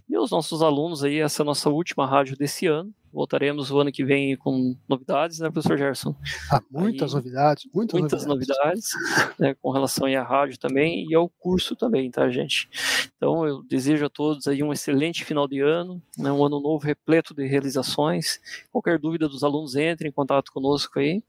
E 0.09 0.17
os 0.17 0.29
nossos 0.29 0.61
alunos 0.61 1.05
aí, 1.05 1.19
essa 1.19 1.41
é 1.41 1.43
a 1.43 1.45
nossa 1.45 1.69
última 1.69 2.05
rádio 2.05 2.35
desse 2.35 2.67
ano, 2.67 2.93
Voltaremos 3.15 3.71
o 3.71 3.79
ano 3.79 3.93
que 3.93 4.03
vem 4.03 4.35
com 4.35 4.75
novidades, 4.89 5.39
né, 5.39 5.49
professor 5.49 5.77
Gerson? 5.77 6.13
Ah, 6.51 6.61
muitas 6.69 7.11
aí, 7.11 7.15
novidades, 7.15 7.65
muitas, 7.73 7.97
muitas 7.97 8.25
novidades, 8.25 8.89
novidades 8.93 9.39
né, 9.39 9.55
com 9.61 9.71
relação 9.71 10.05
à 10.05 10.21
rádio 10.21 10.59
também 10.59 11.07
e 11.09 11.15
ao 11.15 11.29
curso 11.29 11.77
também, 11.77 12.11
tá, 12.11 12.29
gente? 12.29 12.69
Então, 13.15 13.47
eu 13.47 13.63
desejo 13.63 14.05
a 14.05 14.09
todos 14.09 14.47
aí 14.47 14.61
um 14.61 14.73
excelente 14.73 15.23
final 15.23 15.47
de 15.47 15.61
ano, 15.61 16.01
né, 16.17 16.29
um 16.29 16.43
ano 16.43 16.59
novo 16.59 16.85
repleto 16.85 17.33
de 17.33 17.47
realizações. 17.47 18.41
Qualquer 18.69 18.99
dúvida 18.99 19.29
dos 19.29 19.43
alunos, 19.43 19.77
entre 19.77 20.09
em 20.09 20.11
contato 20.11 20.51
conosco 20.51 20.99
aí. 20.99 21.23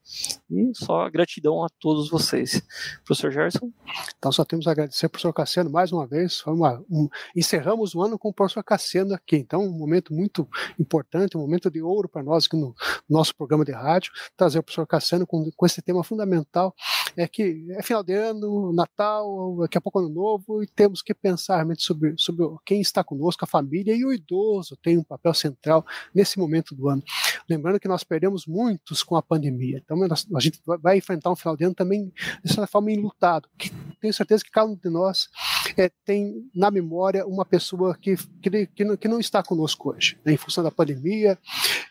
E 0.51 0.72
só 0.74 1.09
gratidão 1.09 1.64
a 1.64 1.68
todos 1.68 2.11
vocês. 2.11 2.61
Professor 3.05 3.30
Gerson? 3.30 3.70
Então, 4.18 4.32
só 4.32 4.45
temos 4.45 4.66
a 4.66 4.72
agradecer 4.72 5.07
ao 5.07 5.11
professor 5.11 5.32
Cassiano 5.32 5.70
mais 5.70 5.93
uma 5.93 6.07
vez. 6.07 6.41
Foi 6.41 6.53
uma, 6.53 6.84
um, 6.91 7.09
encerramos 7.37 7.95
o 7.95 8.03
ano 8.03 8.18
com 8.18 8.30
o 8.30 8.34
professor 8.34 8.64
Cassiano 8.64 9.14
aqui. 9.14 9.37
Então, 9.37 9.62
um 9.62 9.78
momento 9.78 10.12
muito 10.12 10.49
importante, 10.78 11.37
um 11.37 11.41
momento 11.41 11.70
de 11.70 11.75
ouro 11.82 12.08
para 12.08 12.22
nós 12.22 12.46
aqui 12.46 12.56
no 12.56 12.74
nosso 13.08 13.34
programa 13.34 13.64
de 13.64 13.72
rádio, 13.72 14.12
trazer 14.36 14.58
o 14.58 14.62
professor 14.62 14.86
Cassiano 14.86 15.26
com, 15.26 15.50
com 15.54 15.66
esse 15.66 15.82
tema 15.82 16.02
fundamental, 16.02 16.74
é 17.16 17.26
que 17.26 17.66
é 17.70 17.82
final 17.82 18.02
de 18.02 18.12
ano, 18.12 18.72
Natal, 18.72 19.58
daqui 19.60 19.78
a 19.78 19.80
pouco 19.80 19.98
ano 19.98 20.08
novo, 20.08 20.62
e 20.62 20.66
temos 20.66 21.02
que 21.02 21.14
pensar 21.14 21.56
realmente 21.56 21.82
sobre, 21.82 22.14
sobre 22.18 22.46
quem 22.64 22.80
está 22.80 23.02
conosco, 23.02 23.44
a 23.44 23.48
família 23.48 23.94
e 23.94 24.04
o 24.04 24.12
idoso 24.12 24.76
tem 24.76 24.98
um 24.98 25.04
papel 25.04 25.32
central 25.34 25.84
nesse 26.14 26.38
momento 26.38 26.74
do 26.74 26.88
ano. 26.88 27.02
Lembrando 27.48 27.80
que 27.80 27.88
nós 27.88 28.04
perdemos 28.04 28.46
muitos 28.46 29.02
com 29.02 29.16
a 29.16 29.22
pandemia, 29.22 29.80
então 29.82 29.98
a 30.34 30.40
gente 30.40 30.60
vai 30.82 30.98
enfrentar 30.98 31.30
um 31.30 31.36
final 31.36 31.56
de 31.56 31.64
ano 31.64 31.74
também, 31.74 32.12
de 32.44 32.52
certa 32.52 32.66
forma, 32.66 32.90
enlutado. 32.90 33.48
Que 33.56 33.70
tenho 34.00 34.12
certeza 34.12 34.44
que 34.44 34.50
cada 34.50 34.70
um 34.70 34.76
de 34.76 34.90
nós 34.90 35.28
é, 35.76 35.90
tem 36.04 36.48
na 36.54 36.70
memória 36.70 37.26
uma 37.26 37.44
pessoa 37.44 37.96
que, 37.96 38.16
que, 38.42 38.66
que, 38.66 38.84
não, 38.84 38.96
que 38.96 39.08
não 39.08 39.20
está 39.20 39.42
conosco 39.42 39.90
hoje, 39.90 40.18
né, 40.24 40.32
em 40.32 40.36
função 40.36 40.62
da 40.62 40.70
pandemia, 40.70 41.38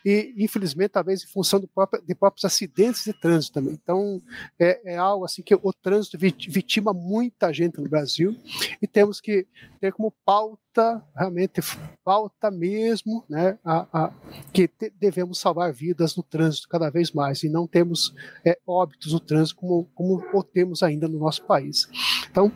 e 0.04 0.34
infelizmente 0.38 0.90
talvez 0.90 1.22
em 1.22 1.26
função 1.26 1.60
próprio, 1.74 2.02
de 2.06 2.14
próprios 2.14 2.44
acidentes 2.44 3.04
de 3.04 3.12
trânsito 3.12 3.54
também. 3.54 3.74
Então 3.74 4.22
é, 4.58 4.94
é, 4.94 4.96
algo 4.96 5.15
assim 5.24 5.42
que 5.42 5.54
o 5.54 5.72
trânsito 5.72 6.18
vitima 6.18 6.92
muita 6.92 7.52
gente 7.52 7.80
no 7.80 7.88
Brasil 7.88 8.36
e 8.80 8.86
temos 8.86 9.20
que 9.20 9.46
ter 9.80 9.92
como 9.92 10.12
pauta 10.24 11.02
realmente 11.16 11.60
pauta 12.04 12.50
mesmo, 12.50 13.24
né, 13.28 13.58
a, 13.64 13.86
a 13.92 14.12
que 14.52 14.68
te, 14.68 14.92
devemos 15.00 15.38
salvar 15.38 15.72
vidas 15.72 16.16
no 16.16 16.22
trânsito 16.22 16.68
cada 16.68 16.90
vez 16.90 17.12
mais 17.12 17.42
e 17.42 17.48
não 17.48 17.66
temos 17.66 18.14
é, 18.44 18.58
óbitos 18.66 19.12
no 19.12 19.20
trânsito 19.20 19.58
como, 19.58 19.88
como 19.94 20.22
o 20.32 20.42
temos 20.42 20.82
ainda 20.82 21.08
no 21.08 21.18
nosso 21.18 21.44
país. 21.44 21.88
Então 22.30 22.52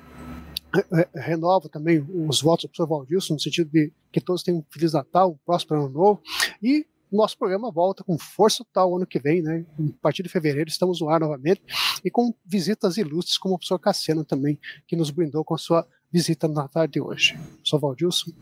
renovo 1.14 1.68
também 1.68 2.00
os 2.28 2.40
votos 2.40 2.64
do 2.64 2.68
professor 2.68 2.86
Valdilson, 2.86 3.34
no 3.34 3.40
sentido 3.40 3.70
de 3.70 3.92
que 4.12 4.20
todos 4.20 4.42
tenham 4.42 4.60
um 4.60 4.64
Feliz 4.70 4.92
Natal, 4.92 5.32
um 5.32 5.38
próspero 5.44 5.84
ano 5.84 5.90
novo, 5.90 6.22
e 6.62 6.86
nosso 7.16 7.36
programa 7.36 7.70
volta 7.70 8.04
com 8.04 8.18
força 8.18 8.64
total 8.64 8.96
ano 8.96 9.06
que 9.06 9.18
vem, 9.18 9.42
né? 9.42 9.64
A 9.78 10.02
partir 10.02 10.22
de 10.22 10.28
fevereiro 10.28 10.68
estamos 10.68 11.00
no 11.00 11.08
ar 11.08 11.20
novamente 11.20 11.62
e 12.04 12.10
com 12.10 12.34
visitas 12.44 12.96
ilustres 12.96 13.38
como 13.38 13.54
o 13.54 13.58
professor 13.58 13.78
Cassiano 13.78 14.24
também, 14.24 14.58
que 14.86 14.96
nos 14.96 15.10
brindou 15.10 15.44
com 15.44 15.54
a 15.54 15.58
sua 15.58 15.86
visita 16.12 16.48
na 16.48 16.68
tarde 16.68 16.94
de 16.94 17.00
hoje. 17.00 17.38
Sou 17.62 17.78
Valdilson. 17.78 18.32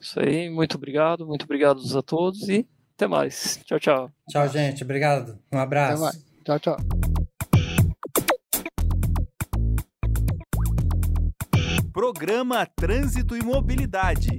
Isso 0.00 0.20
aí, 0.20 0.48
muito 0.48 0.76
obrigado, 0.76 1.26
muito 1.26 1.44
obrigado 1.44 1.80
a 1.96 2.02
todos 2.02 2.48
e 2.48 2.66
até 2.94 3.06
mais. 3.06 3.60
Tchau, 3.64 3.80
tchau. 3.80 4.10
Tchau, 4.28 4.48
gente. 4.48 4.84
Obrigado. 4.84 5.38
Um 5.52 5.58
abraço. 5.58 6.04
Até 6.04 6.18
mais. 6.18 6.24
Tchau, 6.44 6.58
tchau. 6.60 6.76
Programa 11.92 12.66
Trânsito 12.66 13.36
e 13.36 13.42
Mobilidade. 13.42 14.38